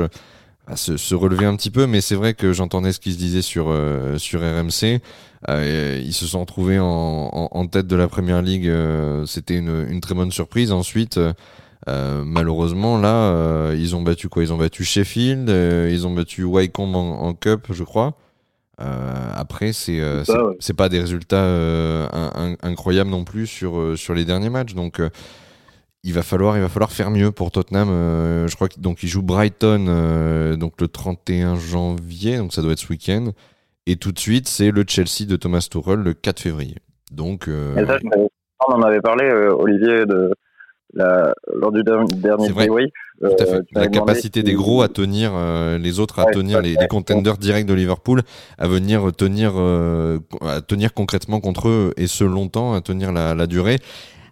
se, 0.76 1.16
relever 1.16 1.46
un 1.46 1.56
petit 1.56 1.72
peu, 1.72 1.88
mais 1.88 2.02
c'est 2.02 2.16
vrai 2.16 2.34
que 2.34 2.54
j'entendais 2.54 2.92
ce 2.92 3.00
qui 3.00 3.14
se 3.14 3.18
disait 3.18 3.42
sur, 3.42 3.76
sur 4.18 4.42
RMC. 4.42 5.02
ils 5.50 6.14
se 6.14 6.26
sont 6.26 6.46
trouvés 6.46 6.80
en, 6.80 7.50
en, 7.52 7.68
tête 7.68 7.88
de 7.88 7.96
la 7.96 8.08
première 8.08 8.42
ligue. 8.42 8.72
C'était 9.26 9.58
une, 9.58 9.88
une, 9.90 10.02
très 10.02 10.16
bonne 10.16 10.32
surprise. 10.32 10.72
Ensuite, 10.72 11.20
malheureusement, 11.88 12.98
là, 12.98 13.74
ils 13.74 13.96
ont 13.96 14.02
battu 14.02 14.30
quoi? 14.30 14.44
Ils 14.44 14.54
ont 14.54 14.58
battu 14.58 14.84
Sheffield, 14.84 15.50
ils 15.50 16.08
ont 16.08 16.14
battu 16.14 16.44
Wycombe 16.44 16.96
en 16.96 17.34
Cup, 17.34 17.68
je 17.72 17.84
crois. 17.84 18.16
Euh, 18.82 19.32
après, 19.36 19.74
c'est 19.74 20.00
euh, 20.00 20.24
pas 20.78 20.90
des 20.90 21.00
résultats 21.00 21.44
euh, 21.44 22.08
incroyables 22.64 23.10
non 23.10 23.24
plus 23.24 23.48
sur 23.48 23.98
sur 23.98 24.14
les 24.14 24.26
derniers 24.26 24.50
matchs. 24.50 24.74
Donc 24.74 25.02
il 26.04 26.14
va 26.14 26.24
falloir 26.24 26.58
il 26.58 26.62
va 26.62 26.70
falloir 26.70 26.92
faire 26.92 27.12
mieux 27.12 27.32
pour 27.32 27.52
Tottenham. 27.52 27.90
je 28.48 28.56
crois 28.56 28.68
qu'il 28.68 28.82
donc 28.82 29.04
il 29.04 29.10
joue 29.10 29.22
Brighton 29.22 30.56
donc 30.58 30.80
le 30.82 30.88
31 30.88 31.56
janvier, 31.56 32.38
donc 32.38 32.54
ça 32.54 32.62
doit 32.62 32.72
être 32.72 32.80
ce 32.80 32.90
week-end. 32.90 33.32
Et 33.88 33.96
tout 33.96 34.12
de 34.12 34.20
suite, 34.20 34.48
c'est 34.48 34.72
le 34.72 34.86
Chelsea 34.88 35.28
de 35.28 35.36
Thomas 35.36 35.68
Tuchel 35.70 36.00
le 36.00 36.14
4 36.14 36.40
février. 36.40 36.78
Donc 37.12 37.48
on 37.48 38.74
en 38.74 38.82
avait 38.82 39.02
parlé 39.02 39.30
Olivier 39.32 40.06
de 40.06 40.34
la, 40.94 41.34
lors 41.54 41.72
du 41.72 41.84
dernier 41.84 42.06
débrief. 42.48 42.92
Euh, 43.24 43.62
la 43.74 43.88
capacité 43.88 44.42
des 44.42 44.54
gros 44.54 44.82
à 44.82 44.88
tenir 44.88 45.32
euh, 45.36 45.78
les 45.78 46.00
autres, 46.00 46.20
à 46.20 46.26
tenir 46.26 46.60
les, 46.62 46.76
les, 46.76 46.88
contenders 46.88 47.38
directs 47.38 47.68
de 47.68 47.74
Liverpool, 47.76 48.22
à 48.58 48.68
venir 48.68 49.12
tenir, 49.16 49.54
euh, 49.58 50.18
à 50.42 50.62
tenir 50.62 50.94
concrètement 50.94 51.40
contre 51.40 51.70
eux 51.70 51.94
et 51.98 52.08
ce 52.08 52.24
longtemps, 52.24 52.74
à 52.74 52.82
tenir 52.82 53.12
la, 53.12 53.36
la 53.36 53.46
durée. 53.46 53.76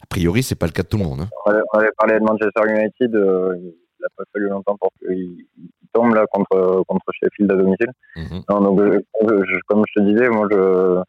A 0.01 0.07
priori, 0.09 0.41
c'est 0.41 0.55
pas 0.55 0.65
le 0.65 0.71
cas 0.71 0.81
de 0.81 0.87
tout 0.87 0.97
le 0.97 1.03
monde. 1.03 1.21
Hein. 1.21 1.29
On 1.45 1.77
avait 1.77 1.91
parlé 1.97 2.15
de 2.15 2.23
Manchester 2.23 2.61
United 2.67 3.73
il 3.99 4.05
a 4.05 4.09
pas 4.15 4.23
fallu 4.33 4.47
longtemps 4.49 4.77
pour 4.79 4.91
qu'il 4.99 5.45
tombe 5.93 6.15
là 6.15 6.25
contre 6.31 6.83
contre 6.87 7.05
Sheffield 7.11 7.51
à 7.51 7.55
domicile. 7.55 7.91
Mhm. 8.15 8.41
Non, 8.49 8.61
donc 8.61 8.79
je- 8.81 9.59
comme 9.67 9.83
je 9.87 10.01
te 10.01 10.05
disais, 10.07 10.29
moi 10.29 10.47
je 10.49 11.01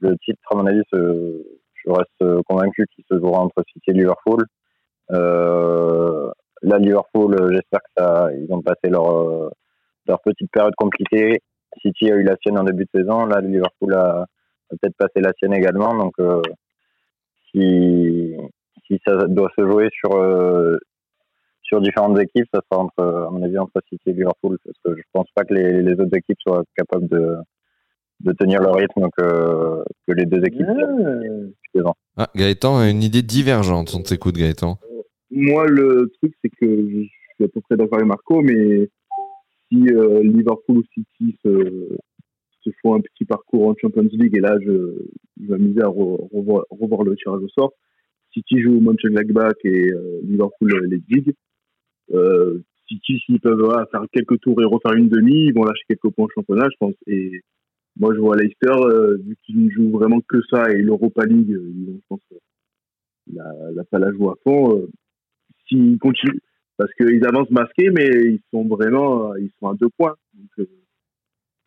le 0.00 0.16
titre 0.18 0.40
à 0.50 0.56
mon 0.56 0.66
avis, 0.66 0.82
je 0.92 1.90
reste 1.90 2.42
convaincu 2.48 2.86
qu'il 2.94 3.04
se 3.10 3.18
jouera 3.18 3.40
entre 3.40 3.62
City 3.72 3.90
et 3.90 3.92
Liverpool. 3.92 4.44
Euh, 5.10 6.30
là, 6.62 6.78
Liverpool, 6.78 7.36
j'espère 7.52 7.80
que 7.80 7.90
ça, 7.96 8.30
ils 8.32 8.52
ont 8.52 8.62
passé 8.62 8.88
leur 8.88 9.10
euh, 9.10 9.50
leur 10.06 10.20
petite 10.20 10.50
période 10.50 10.74
compliquée. 10.76 11.40
City 11.80 12.10
a 12.10 12.16
eu 12.16 12.22
la 12.22 12.36
sienne 12.42 12.58
en 12.58 12.64
début 12.64 12.84
de 12.84 13.00
saison. 13.00 13.26
Là, 13.26 13.40
Liverpool 13.40 13.94
a, 13.94 14.20
a 14.22 14.26
peut-être 14.70 14.96
passé 14.96 15.20
la 15.20 15.32
sienne 15.38 15.54
également. 15.54 15.94
Donc, 15.94 16.14
euh, 16.20 16.40
si, 17.50 18.34
si 18.86 19.00
ça 19.06 19.26
doit 19.26 19.50
se 19.56 19.66
jouer 19.66 19.88
sur, 19.92 20.14
euh, 20.14 20.78
sur 21.62 21.80
différentes 21.80 22.18
équipes, 22.18 22.46
ça 22.52 22.60
sera 22.70 22.82
entre, 22.82 23.02
à 23.26 23.30
mon 23.30 23.42
avis, 23.42 23.58
entre 23.58 23.80
City 23.88 24.10
et 24.10 24.12
Liverpool. 24.12 24.58
Parce 24.64 24.76
que 24.84 24.96
je 24.96 25.06
pense 25.12 25.28
pas 25.34 25.44
que 25.44 25.54
les, 25.54 25.82
les 25.82 25.92
autres 25.92 26.16
équipes 26.16 26.38
soient 26.40 26.64
capables 26.76 27.08
de, 27.08 27.36
de 28.20 28.32
tenir 28.32 28.60
le 28.60 28.70
rythme 28.70 29.08
que, 29.16 29.84
que 30.06 30.12
les 30.12 30.26
deux 30.26 30.44
équipes. 30.44 30.66
présentes. 31.72 31.96
Ah, 32.16 32.28
Gaëtan 32.34 32.78
a 32.78 32.88
une 32.88 33.02
idée 33.02 33.22
divergente. 33.22 33.94
On 33.94 34.02
t'écoute, 34.02 34.36
Gaëtan. 34.36 34.78
Moi, 35.34 35.66
le 35.66 36.12
truc, 36.18 36.34
c'est 36.42 36.50
que 36.50 36.66
je 36.66 37.04
suis 37.04 37.44
à 37.44 37.48
peu 37.48 37.60
près 37.62 37.76
d'accord 37.76 37.96
avec 37.96 38.06
Marco, 38.06 38.42
mais 38.42 38.90
si 39.68 39.78
euh, 39.90 40.22
Liverpool 40.22 40.78
ou 40.78 40.84
City 40.92 41.36
se, 41.42 41.88
se 42.60 42.70
font 42.82 42.96
un 42.96 43.00
petit 43.00 43.24
parcours 43.24 43.68
en 43.68 43.74
Champions 43.80 44.08
League, 44.12 44.36
et 44.36 44.40
là, 44.40 44.58
je, 44.60 44.94
je 45.40 45.46
vais 45.46 45.58
m'amuser 45.58 45.80
à 45.80 45.86
re- 45.86 46.28
revoir, 46.30 46.66
revoir 46.70 47.02
le 47.04 47.16
tirage 47.16 47.42
au 47.42 47.48
sort. 47.48 47.72
City 48.34 48.60
joue 48.60 48.78
Mönchengladbach 48.80 49.56
et 49.64 49.90
euh, 49.92 50.20
Liverpool 50.22 50.74
euh, 50.74 50.86
Leipzig. 50.86 51.32
Euh, 52.12 52.60
City, 52.86 53.18
s'ils 53.24 53.40
peuvent 53.40 53.62
voilà, 53.62 53.86
faire 53.86 54.04
quelques 54.12 54.38
tours 54.40 54.60
et 54.60 54.66
refaire 54.66 54.92
une 54.92 55.08
demi, 55.08 55.46
ils 55.46 55.54
vont 55.54 55.64
lâcher 55.64 55.84
quelques 55.88 56.10
points 56.14 56.26
au 56.26 56.30
championnat, 56.34 56.68
je 56.70 56.76
pense. 56.78 56.94
Et 57.06 57.40
moi, 57.98 58.14
je 58.14 58.20
vois 58.20 58.36
Leicester, 58.36 58.72
euh, 58.84 59.16
vu 59.24 59.36
qu'ils 59.44 59.64
ne 59.64 59.70
jouent 59.70 59.92
vraiment 59.92 60.20
que 60.28 60.38
ça 60.50 60.70
et 60.70 60.82
l'Europa 60.82 61.24
League, 61.24 61.52
euh, 61.52 61.72
ils 61.74 61.86
vont, 61.86 61.96
je 61.96 62.06
pense, 62.08 62.20
la, 63.32 63.44
la, 63.72 63.98
la 63.98 64.12
jouer 64.12 64.28
à 64.28 64.34
fond. 64.44 64.86
S'ils 65.72 65.98
continuent, 65.98 66.40
parce 66.76 66.92
qu'ils 66.94 67.24
avancent 67.26 67.50
masqués, 67.50 67.90
mais 67.90 68.06
ils 68.06 68.40
sont 68.52 68.64
vraiment, 68.66 69.34
ils 69.36 69.50
sont 69.58 69.68
à 69.68 69.74
deux 69.74 69.88
points. 69.96 70.14
Donc, 70.34 70.48
euh, 70.58 70.66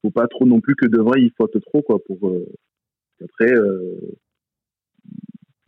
faut 0.04 0.12
pas 0.12 0.28
trop 0.28 0.46
non 0.46 0.62
plus 0.62 0.76
que 0.76 0.86
devant 0.88 1.16
ils 1.16 1.32
faute 1.38 1.60
trop, 1.62 1.82
quoi, 1.82 1.98
pour, 2.06 2.30
euh, 2.30 2.46
après, 3.24 3.52
euh, 3.52 3.96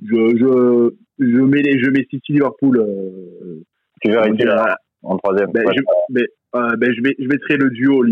je, 0.03 0.15
je, 0.37 0.91
je 1.19 1.41
mets 1.41 1.61
les, 1.61 1.79
je 1.83 1.89
mets 1.89 2.05
City 2.09 2.33
Liverpool, 2.33 2.77
euh, 2.79 3.61
Tu 4.01 4.09
dirait- 4.11 4.45
là, 4.45 4.77
en 5.03 5.17
troisième. 5.17 5.51
ben, 5.51 5.65
Ouais. 5.65 5.73
je, 5.75 5.81
mais, 6.09 6.25
ben, 6.53 6.93
je, 6.93 7.01
vais, 7.01 7.15
je 7.19 7.27
mettrai 7.27 7.57
le 7.57 7.69
duo 7.71 8.03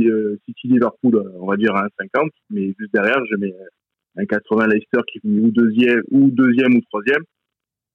City-Liverpool, 0.45 1.15
euh, 1.15 1.29
on 1.39 1.47
va 1.47 1.57
dire 1.57 1.75
à 1.75 1.85
1,50, 1.85 2.29
mais 2.49 2.73
juste 2.79 2.93
derrière, 2.93 3.23
je 3.29 3.35
mets 3.35 3.53
un 4.17 4.25
80 4.25 4.67
Leicester 4.67 4.99
qui 5.11 5.19
finit 5.19 5.39
ou 5.41 5.51
deuxième, 5.51 6.01
ou 6.11 6.29
deuxième 6.31 6.75
ou 6.75 6.81
troisième. 6.89 7.23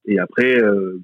Et 0.06 0.18
après, 0.18 0.62
euh, 0.62 1.00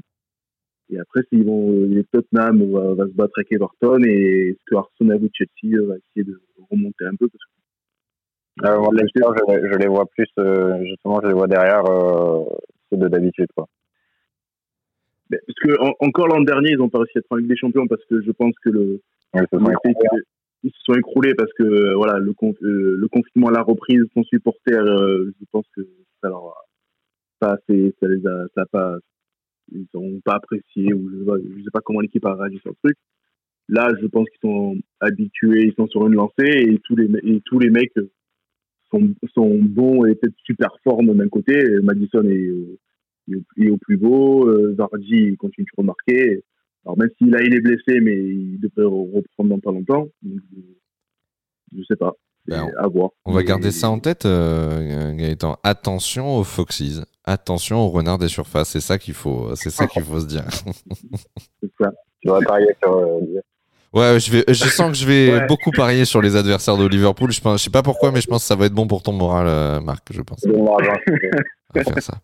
et 0.90 0.98
après, 1.00 1.22
s'ils 1.28 1.44
vont, 1.44 1.70
euh, 1.72 1.86
les 1.86 2.04
Tottenham 2.04 2.70
va, 2.72 2.94
va 2.94 3.04
se 3.06 3.12
battre 3.12 3.32
avec 3.38 3.52
Everton 3.52 4.00
et 4.04 4.50
est-ce 4.50 4.64
que 4.66 4.76
Arsenal 4.76 5.22
ou 5.22 5.28
Chelsea 5.32 5.76
euh, 5.78 5.86
va 5.88 5.94
essayer 5.96 6.24
de 6.24 6.40
remonter 6.70 7.04
un 7.04 7.16
peu 7.16 7.28
parce 7.28 7.44
que, 7.44 8.66
Euh, 8.66 8.78
moi, 8.78 8.90
je, 8.94 9.68
je 9.72 9.78
les 9.78 9.86
vois 9.88 10.06
plus, 10.06 10.28
euh, 10.38 10.82
justement, 10.84 11.20
je 11.22 11.28
les 11.28 11.34
vois 11.34 11.46
derrière 11.48 11.84
euh, 11.86 12.44
ceux 12.90 12.96
de 12.98 13.08
d'habitude. 13.08 13.48
quoi. 13.54 13.66
parce 15.30 15.58
que 15.62 15.80
en- 15.80 15.94
encore 16.06 16.28
l'an 16.28 16.40
dernier, 16.40 16.70
ils 16.70 16.80
ont 16.80 16.88
pas 16.88 16.98
réussi 17.00 17.18
à 17.18 17.20
être 17.20 17.26
en 17.30 17.36
Ligue 17.36 17.48
des 17.48 17.56
Champions 17.56 17.86
parce 17.88 18.04
que 18.06 18.22
je 18.22 18.30
pense 18.30 18.54
que 18.64 18.70
le, 18.70 19.00
Ils 19.34 19.40
se 19.40 19.46
sont 19.50 19.58
Le 19.58 19.74
fait 19.82 19.90
écroulés. 19.90 20.08
que- 20.22 20.26
ils 20.62 20.70
se 20.70 20.80
sont 20.84 20.94
écroulés 20.94 21.34
parce 21.34 21.52
que 21.54 21.94
voilà 21.94 22.18
le, 22.18 22.32
con- 22.32 22.54
euh, 22.62 22.96
le 22.96 23.08
confinement 23.08 23.48
à 23.48 23.52
la 23.52 23.62
reprise, 23.62 24.02
son 24.14 24.22
supporter, 24.24 24.80
je 24.86 25.44
pense 25.52 25.66
que 25.76 25.82
ça 26.22 26.28
leur 26.28 26.46
a 26.46 26.54
pas 27.40 27.52
assez, 27.54 27.94
ça 28.00 28.08
les 28.08 28.24
a, 28.26 28.46
ça 28.54 28.62
a 28.62 28.66
pas, 28.66 28.96
ils 29.72 29.86
ont 29.94 30.20
pas 30.24 30.34
apprécié 30.36 30.92
ou 30.94 31.08
je 31.10 31.16
je 31.58 31.64
sais 31.64 31.70
pas 31.72 31.80
comment 31.80 32.00
l'équipe 32.00 32.24
a 32.26 32.34
réagi 32.34 32.58
sur 32.58 32.70
le 32.70 32.76
truc. 32.84 32.96
Là, 33.68 33.88
je 34.00 34.06
pense 34.06 34.28
qu'ils 34.30 34.48
sont 34.50 34.76
habitués, 35.00 35.66
ils 35.66 35.74
sont 35.74 35.88
sur 35.88 36.06
une 36.06 36.14
lancée 36.14 36.34
et 36.46 36.78
tous 36.84 36.96
les 36.96 37.08
tous 37.46 37.58
les 37.58 37.70
mecs 37.70 37.92
sont 38.90 39.14
sont 39.34 39.58
bons 39.58 40.04
et 40.06 40.14
peut-être 40.14 40.36
super 40.44 40.70
formes 40.84 41.16
d'un 41.16 41.28
côté. 41.28 41.54
Madison 41.82 42.22
est, 42.24 42.52
est 43.58 43.70
au- 43.70 43.76
plus 43.78 43.96
beau, 43.96 44.48
euh, 44.48 44.74
Vardy 44.76 45.36
continue 45.36 45.66
de 45.66 45.80
remarquer. 45.80 46.42
Alors 46.84 46.98
même 46.98 47.10
s'il 47.18 47.34
a 47.34 47.42
il 47.42 47.54
est 47.54 47.60
blessé, 47.60 48.00
mais 48.00 48.16
il 48.16 48.60
devrait 48.60 48.84
re- 48.84 49.16
reprendre 49.16 49.50
dans 49.50 49.58
pas 49.60 49.72
longtemps. 49.72 50.08
Je 51.72 51.82
sais 51.84 51.96
pas. 51.96 52.14
Ben, 52.48 52.68
à 52.78 52.86
voir. 52.88 53.10
On 53.24 53.32
va 53.32 53.42
garder 53.42 53.70
ça 53.72 53.90
en 53.90 53.98
tête, 53.98 54.24
euh, 54.26 55.12
Gaëtan. 55.14 55.56
Attention 55.62 56.36
aux 56.36 56.44
Foxes. 56.44 57.02
Attention 57.24 57.80
aux 57.80 57.88
renards 57.88 58.18
des 58.18 58.28
surfaces. 58.28 58.68
C'est 58.68 58.80
ça 58.80 58.98
qu'il 58.98 59.14
faut, 59.14 59.54
c'est 59.56 59.70
ça 59.70 59.86
qu'il 59.86 60.02
faut 60.02 60.20
se 60.20 60.26
dire. 60.26 60.44
C'est 61.60 61.70
ça. 61.80 61.90
Tu 62.22 62.28
devrais 62.28 62.44
parier 62.44 62.68
sur. 62.82 62.96
euh, 62.96 63.20
Ouais, 63.92 64.20
je 64.20 64.30
vais, 64.30 64.44
je 64.48 64.64
sens 64.68 64.88
que 64.90 64.96
je 64.98 65.06
vais 65.06 65.32
Ouais. 65.32 65.46
beaucoup 65.46 65.70
parier 65.70 66.04
sur 66.04 66.20
les 66.20 66.36
adversaires 66.36 66.76
de 66.76 66.86
Liverpool. 66.86 67.32
Je 67.32 67.40
pense, 67.40 67.60
je 67.60 67.64
sais 67.64 67.70
pas 67.70 67.82
pourquoi, 67.82 68.10
mais 68.12 68.20
je 68.20 68.26
pense 68.26 68.42
que 68.42 68.46
ça 68.48 68.54
va 68.54 68.66
être 68.66 68.74
bon 68.74 68.86
pour 68.86 69.02
ton 69.02 69.12
moral, 69.12 69.46
euh, 69.48 69.80
Marc. 69.80 70.08
Je 70.12 70.20
pense. 70.22 70.40
de 70.42 70.52
l'argent. 70.52 71.00
On 71.74 71.78
va 71.78 71.84
faire 71.84 72.02
ça. 72.02 72.18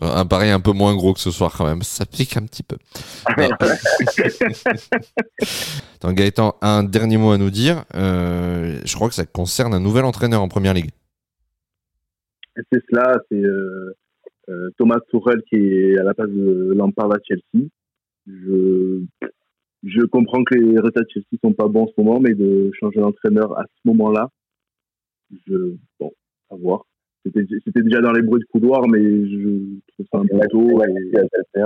Un 0.00 0.26
pari 0.26 0.50
un 0.50 0.60
peu 0.60 0.72
moins 0.72 0.94
gros 0.94 1.14
que 1.14 1.20
ce 1.20 1.30
soir 1.30 1.54
quand 1.56 1.64
même. 1.64 1.80
Ça 1.80 2.04
pique 2.04 2.36
un 2.36 2.44
petit 2.44 2.62
peu. 2.62 2.76
Attends, 5.96 6.12
Gaëtan, 6.12 6.56
un 6.60 6.84
dernier 6.84 7.16
mot 7.16 7.30
à 7.30 7.38
nous 7.38 7.50
dire. 7.50 7.84
Euh, 7.94 8.78
je 8.84 8.94
crois 8.94 9.08
que 9.08 9.14
ça 9.14 9.24
concerne 9.24 9.72
un 9.72 9.80
nouvel 9.80 10.04
entraîneur 10.04 10.42
en 10.42 10.48
première 10.48 10.74
ligue. 10.74 10.90
C'est 12.56 12.82
cela, 12.90 13.16
c'est 13.30 13.42
euh, 13.42 13.94
euh, 14.50 14.68
Thomas 14.76 14.98
Tuchel 15.10 15.40
qui 15.48 15.56
est 15.56 15.98
à 15.98 16.02
la 16.02 16.12
place 16.12 16.28
de 16.28 16.74
Lampard 16.76 17.12
à 17.12 17.16
Chelsea. 17.26 17.66
Je, 18.26 19.02
je 19.82 20.02
comprends 20.06 20.42
que 20.44 20.56
les 20.56 20.78
résultats 20.78 21.02
de 21.02 21.08
Chelsea 21.12 21.38
sont 21.42 21.52
pas 21.52 21.68
bons 21.68 21.84
en 21.84 21.88
ce 21.88 22.02
moment, 22.02 22.20
mais 22.20 22.34
de 22.34 22.70
changer 22.78 23.00
d'entraîneur 23.00 23.58
à 23.58 23.64
ce 23.64 23.88
moment-là, 23.88 24.28
je, 25.46 25.74
bon, 25.98 26.12
à 26.50 26.56
voir. 26.56 26.84
C'était 27.26 27.44
c'était 27.64 27.82
déjà 27.82 28.00
dans 28.00 28.12
les 28.12 28.22
bruits 28.22 28.40
de 28.40 28.46
couloir, 28.46 28.86
mais 28.88 29.00
je 29.02 29.78
trouve 29.92 30.06
ça 30.12 30.18
un 30.18 30.26
peu 30.26 30.46
tôt. 30.48 30.82
Et-. 30.84 31.60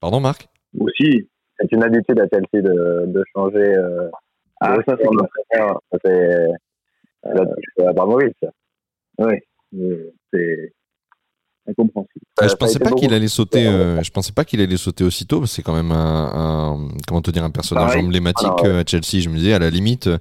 Pardon, 0.00 0.20
Marc? 0.20 0.48
Aussi, 0.78 1.26
C'est 1.58 1.72
une 1.72 1.82
habitude 1.82 2.20
à 2.20 2.26
Chelsea 2.32 2.62
de, 2.62 3.06
de 3.06 3.24
changer. 3.34 3.58
Euh, 3.76 4.08
Ah, 4.60 4.76
de 4.76 4.82
ça, 4.86 4.96
c'est 4.98 5.04
d'entraîneur. 5.04 5.80
Ça, 5.90 5.98
C'est 6.04 6.46
ça. 7.78 7.92
oui, 9.18 9.34
euh, 9.78 10.10
c'est 10.32 10.72
incompréhensible. 11.68 12.24
Ah, 12.38 12.48
je 12.48 12.54
pensais 12.54 12.78
pas 12.78 12.90
qu'il 12.92 13.12
allait 13.14 13.28
sauter. 13.28 13.66
euh, 13.66 14.02
je 14.02 14.10
pensais 14.10 14.32
pas 14.32 14.44
qu'il 14.44 14.60
allait 14.60 14.76
sauter 14.76 15.04
aussitôt. 15.04 15.40
parce 15.40 15.50
que 15.50 15.56
C'est 15.56 15.62
quand 15.62 15.74
même 15.74 15.92
un, 15.92 16.30
un- 16.74 16.88
comment 17.06 17.20
te 17.22 17.30
dire 17.30 17.44
un 17.44 17.50
personnage 17.50 17.88
Pareil. 17.90 18.04
emblématique 18.04 18.62
ouais. 18.62 18.68
euh, 18.68 18.80
à 18.80 18.84
Chelsea. 18.86 19.20
Je 19.22 19.28
me 19.28 19.36
disais 19.36 19.52
à 19.52 19.58
la 19.58 19.70
limite, 19.70 20.06
euh, 20.06 20.18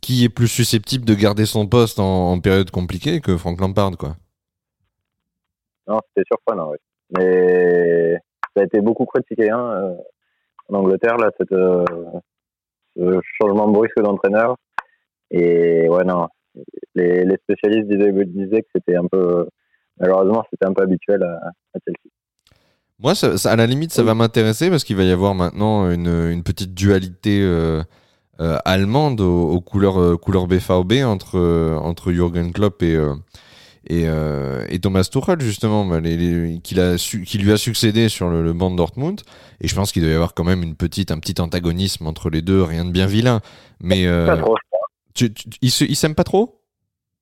qui 0.00 0.24
est 0.24 0.28
plus 0.28 0.48
susceptible 0.48 1.04
de 1.04 1.14
garder 1.14 1.46
son 1.46 1.66
poste 1.66 1.98
en, 1.98 2.32
en 2.32 2.40
période 2.40 2.70
compliquée 2.70 3.20
que 3.20 3.36
Frank 3.36 3.60
Lampard, 3.60 3.96
quoi. 3.98 4.16
Non, 5.86 6.00
c'était 6.08 6.26
surprenant, 6.26 6.70
oui. 6.70 6.78
Mais 7.16 8.14
ça 8.56 8.62
a 8.62 8.64
été 8.64 8.80
beaucoup 8.80 9.04
critiqué 9.06 9.50
hein, 9.50 9.60
euh, 9.72 9.94
en 10.68 10.74
Angleterre, 10.76 11.16
là, 11.16 11.30
cette, 11.38 11.52
euh, 11.52 11.84
ce 12.96 13.20
changement 13.40 13.68
brusque 13.68 14.00
d'entraîneur. 14.00 14.56
Et 15.30 15.88
ouais, 15.88 16.04
non, 16.04 16.28
les, 16.94 17.24
les 17.24 17.36
spécialistes 17.42 17.88
disaient, 17.88 18.12
disaient 18.26 18.62
que 18.62 18.68
c'était 18.74 18.96
un 18.96 19.06
peu, 19.06 19.48
malheureusement, 19.98 20.44
c'était 20.50 20.66
un 20.66 20.72
peu 20.72 20.82
habituel 20.82 21.22
à, 21.22 21.34
à 21.74 21.78
Chelsea. 21.84 22.10
Moi, 22.98 23.14
ça, 23.14 23.38
ça- 23.38 23.52
à 23.52 23.56
la 23.56 23.66
limite, 23.66 23.92
ça 23.92 24.02
va 24.02 24.14
m'intéresser 24.14 24.70
parce 24.70 24.84
qu'il 24.84 24.96
va 24.96 25.04
y 25.04 25.10
avoir 25.10 25.34
maintenant 25.34 25.90
une, 25.90 26.08
une 26.30 26.42
petite 26.42 26.74
dualité 26.74 27.40
euh, 27.42 27.82
euh, 28.40 28.58
allemande 28.64 29.20
aux, 29.20 29.50
aux 29.50 29.60
couleurs, 29.60 30.00
euh, 30.00 30.16
couleurs 30.16 30.46
BVB 30.46 31.04
entre, 31.04 31.36
euh, 31.38 31.76
entre 31.76 32.10
Jürgen 32.12 32.52
Klopp 32.52 32.82
et, 32.82 32.94
euh, 32.96 33.14
et, 33.86 34.04
euh, 34.08 34.64
et 34.68 34.78
Thomas 34.78 35.08
Tuchel, 35.10 35.40
justement, 35.40 35.84
bah, 35.84 36.00
les- 36.00 36.16
les- 36.16 36.58
qu'il 36.60 36.80
a 36.80 36.96
su- 36.98 37.22
qui 37.22 37.38
lui 37.38 37.52
a 37.52 37.56
succédé 37.56 38.08
sur 38.08 38.28
le, 38.30 38.42
le 38.42 38.52
banc 38.52 38.70
de 38.70 38.76
Dortmund. 38.76 39.20
Et 39.60 39.68
je 39.68 39.74
pense 39.74 39.92
qu'il 39.92 40.02
doit 40.02 40.10
y 40.10 40.14
avoir 40.14 40.34
quand 40.34 40.44
même 40.44 40.62
une 40.62 40.74
petite, 40.76 41.10
un 41.10 41.18
petit 41.18 41.40
antagonisme 41.40 42.06
entre 42.06 42.30
les 42.30 42.42
deux, 42.42 42.62
rien 42.62 42.84
de 42.84 42.90
bien 42.90 43.06
vilain. 43.06 43.40
Mais 43.80 44.06
euh, 44.06 44.26
Pas 44.26 44.36
trop. 44.38 44.56
tu, 45.14 45.32
tu- 45.32 45.48
ils 45.60 45.70
s'aiment 45.96 46.14
pas 46.14 46.24
trop? 46.24 46.60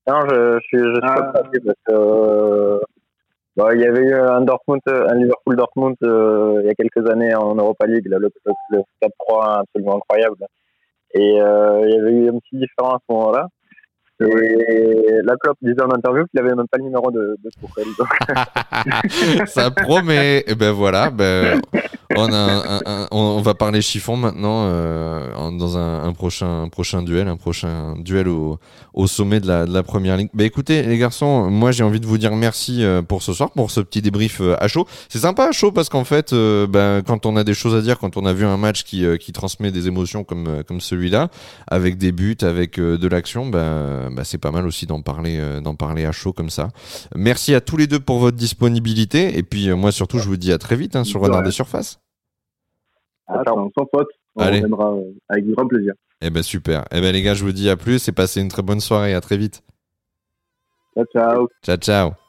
Non, 0.09 0.21
je, 0.31 0.59
je 0.59 0.67
suis, 0.67 0.79
je 0.79 0.85
suis 0.95 1.01
Ah. 1.03 1.23
pas 1.23 1.33
parce 1.33 1.49
que 1.53 1.93
euh, 1.93 2.79
bah, 3.57 3.75
il 3.75 3.81
y 3.81 3.85
avait 3.87 4.01
eu 4.05 4.15
un 4.15 4.41
Dortmund, 4.43 4.81
un 4.87 5.15
Liverpool 5.15 5.57
Dortmund 5.57 5.97
euh, 6.05 6.61
il 6.63 6.67
y 6.67 6.71
a 6.71 6.75
quelques 6.75 7.11
années 7.11 7.35
en 7.35 7.55
Europa 7.57 7.87
League, 7.87 8.07
là, 8.09 8.19
le, 8.19 8.31
le, 8.47 8.53
le 8.71 8.79
4-3 9.03 9.61
absolument 9.61 9.97
incroyable. 9.97 10.37
Et 11.15 11.41
euh, 11.41 11.87
il 11.87 11.95
y 11.95 11.99
avait 11.99 12.13
eu 12.13 12.29
un 12.29 12.39
petit 12.39 12.57
différent 12.57 12.95
à 12.95 12.99
ce 12.99 13.13
moment-là. 13.13 13.49
Et 14.21 15.21
la 15.23 15.37
Klopp 15.37 15.57
disait 15.63 15.83
en 15.83 15.93
interview 15.95 16.25
qu'il 16.27 16.41
avait 16.41 16.55
même 16.55 16.67
pas 16.71 16.79
le 16.79 16.85
numéro 16.85 17.11
de, 17.13 17.37
de 17.43 17.51
Tuchel. 17.51 17.87
Donc, 17.97 19.47
Ça 19.49 19.71
promet. 19.71 20.43
Et 20.47 20.57
ben 20.57 20.73
voilà. 20.73 21.11
Ben, 21.11 21.61
on, 22.17 22.33
a 22.33 22.81
un, 22.87 23.09
on, 23.11 23.41
va 23.43 23.55
parler 23.55 23.83
chiffon 23.83 24.17
maintenant 24.17 24.65
euh, 24.65 25.51
dans 25.51 25.77
un, 25.77 26.05
un, 26.05 26.13
prochain, 26.13 26.63
un 26.63 26.69
prochain 26.69 27.03
duel, 27.03 27.29
un 27.29 27.37
prochain 27.37 27.97
duel 27.99 28.29
au, 28.29 28.59
au 28.95 29.07
sommet 29.07 29.41
de 29.41 29.47
la, 29.47 29.67
de 29.67 29.73
la 29.73 29.83
première 29.83 30.17
ligue. 30.17 30.31
Bah 30.33 30.45
écoutez 30.45 30.83
les 30.83 30.99
garçons, 30.99 31.51
moi 31.51 31.71
j'ai 31.71 31.85
envie 31.85 32.01
de 32.01 32.07
vous 32.07 32.19
dire 32.19 32.35
merci 32.35 32.83
euh, 32.83 33.03
pour 33.03 33.23
ce 33.23 33.33
soir, 33.33 33.51
pour 33.51 33.71
ce 33.71 33.81
petit 33.81 34.01
débrief 34.01 34.41
euh, 34.41 34.57
à 34.59 34.69
chaud. 34.69 34.87
C'est 35.09 35.19
sympa 35.19 35.49
à 35.49 35.53
chaud 35.53 35.71
parce 35.71 35.89
qu'en 35.89 36.05
fait, 36.05 36.35
bah, 36.69 37.03
quand 37.07 37.27
on 37.27 37.37
a 37.37 37.45
des 37.45 37.55
choses 37.55 37.75
à 37.75 37.83
dire, 37.83 37.99
quand 37.99 38.17
on 38.17 38.25
a 38.25 38.33
vu 38.33 38.47
un 38.47 38.57
match 38.57 38.85
qui, 38.85 39.05
qui 39.19 39.33
transmet 39.33 39.71
des 39.71 39.87
émotions 39.87 40.25
comme, 40.25 40.63
comme 40.67 40.81
celui-là, 40.81 41.29
avec 41.67 41.99
des 41.99 42.13
buts, 42.13 42.37
avec 42.43 42.81
de 42.81 43.09
l'action, 43.09 43.47
bah, 43.47 44.09
bah, 44.11 44.25
c'est 44.25 44.39
pas 44.39 44.51
mal 44.51 44.67
aussi 44.67 44.87
d'en 44.87 45.03
parler, 45.03 45.41
d'en 45.63 45.75
parler 45.75 46.05
à 46.05 46.13
chaud 46.13 46.33
comme 46.33 46.51
ça. 46.51 46.69
Merci 47.15 47.55
à 47.55 47.61
tous 47.61 47.77
les 47.77 47.87
deux 47.87 48.01
pour 48.01 48.19
votre 48.19 48.37
disponibilité 48.37 49.37
et 49.37 49.43
puis 49.43 49.73
moi 49.75 49.93
surtout 49.93 50.19
je 50.19 50.29
vous 50.29 50.37
dis 50.37 50.53
à 50.53 50.59
très 50.59 50.77
vite 50.77 50.97
hein, 50.97 51.05
sur 51.05 51.21
Renard 51.21 51.43
des 51.43 51.51
Surfaces. 51.51 51.98
Ah, 53.29 53.43
sans 53.45 53.87
faute. 53.93 54.09
On 54.37 54.43
Allez. 54.43 54.57
reviendra 54.61 54.93
euh, 54.95 55.13
avec 55.29 55.47
grand 55.51 55.67
plaisir. 55.67 55.93
Eh 56.21 56.31
ben 56.31 56.43
super. 56.43 56.85
Eh 56.91 57.01
ben 57.01 57.13
les 57.13 57.23
gars, 57.23 57.35
je 57.35 57.45
vous 57.45 57.53
dis 57.53 57.69
à 57.69 57.77
plus 57.77 58.09
et 58.09 58.13
passez 58.13 58.41
une 58.41 58.49
très 58.49 58.63
bonne 58.63 58.81
soirée. 58.81 59.15
À 59.15 59.21
très 59.21 59.37
vite. 59.37 59.63
Ciao, 60.95 61.05
ciao. 61.13 61.49
Ciao, 61.63 61.77
ciao. 61.77 62.28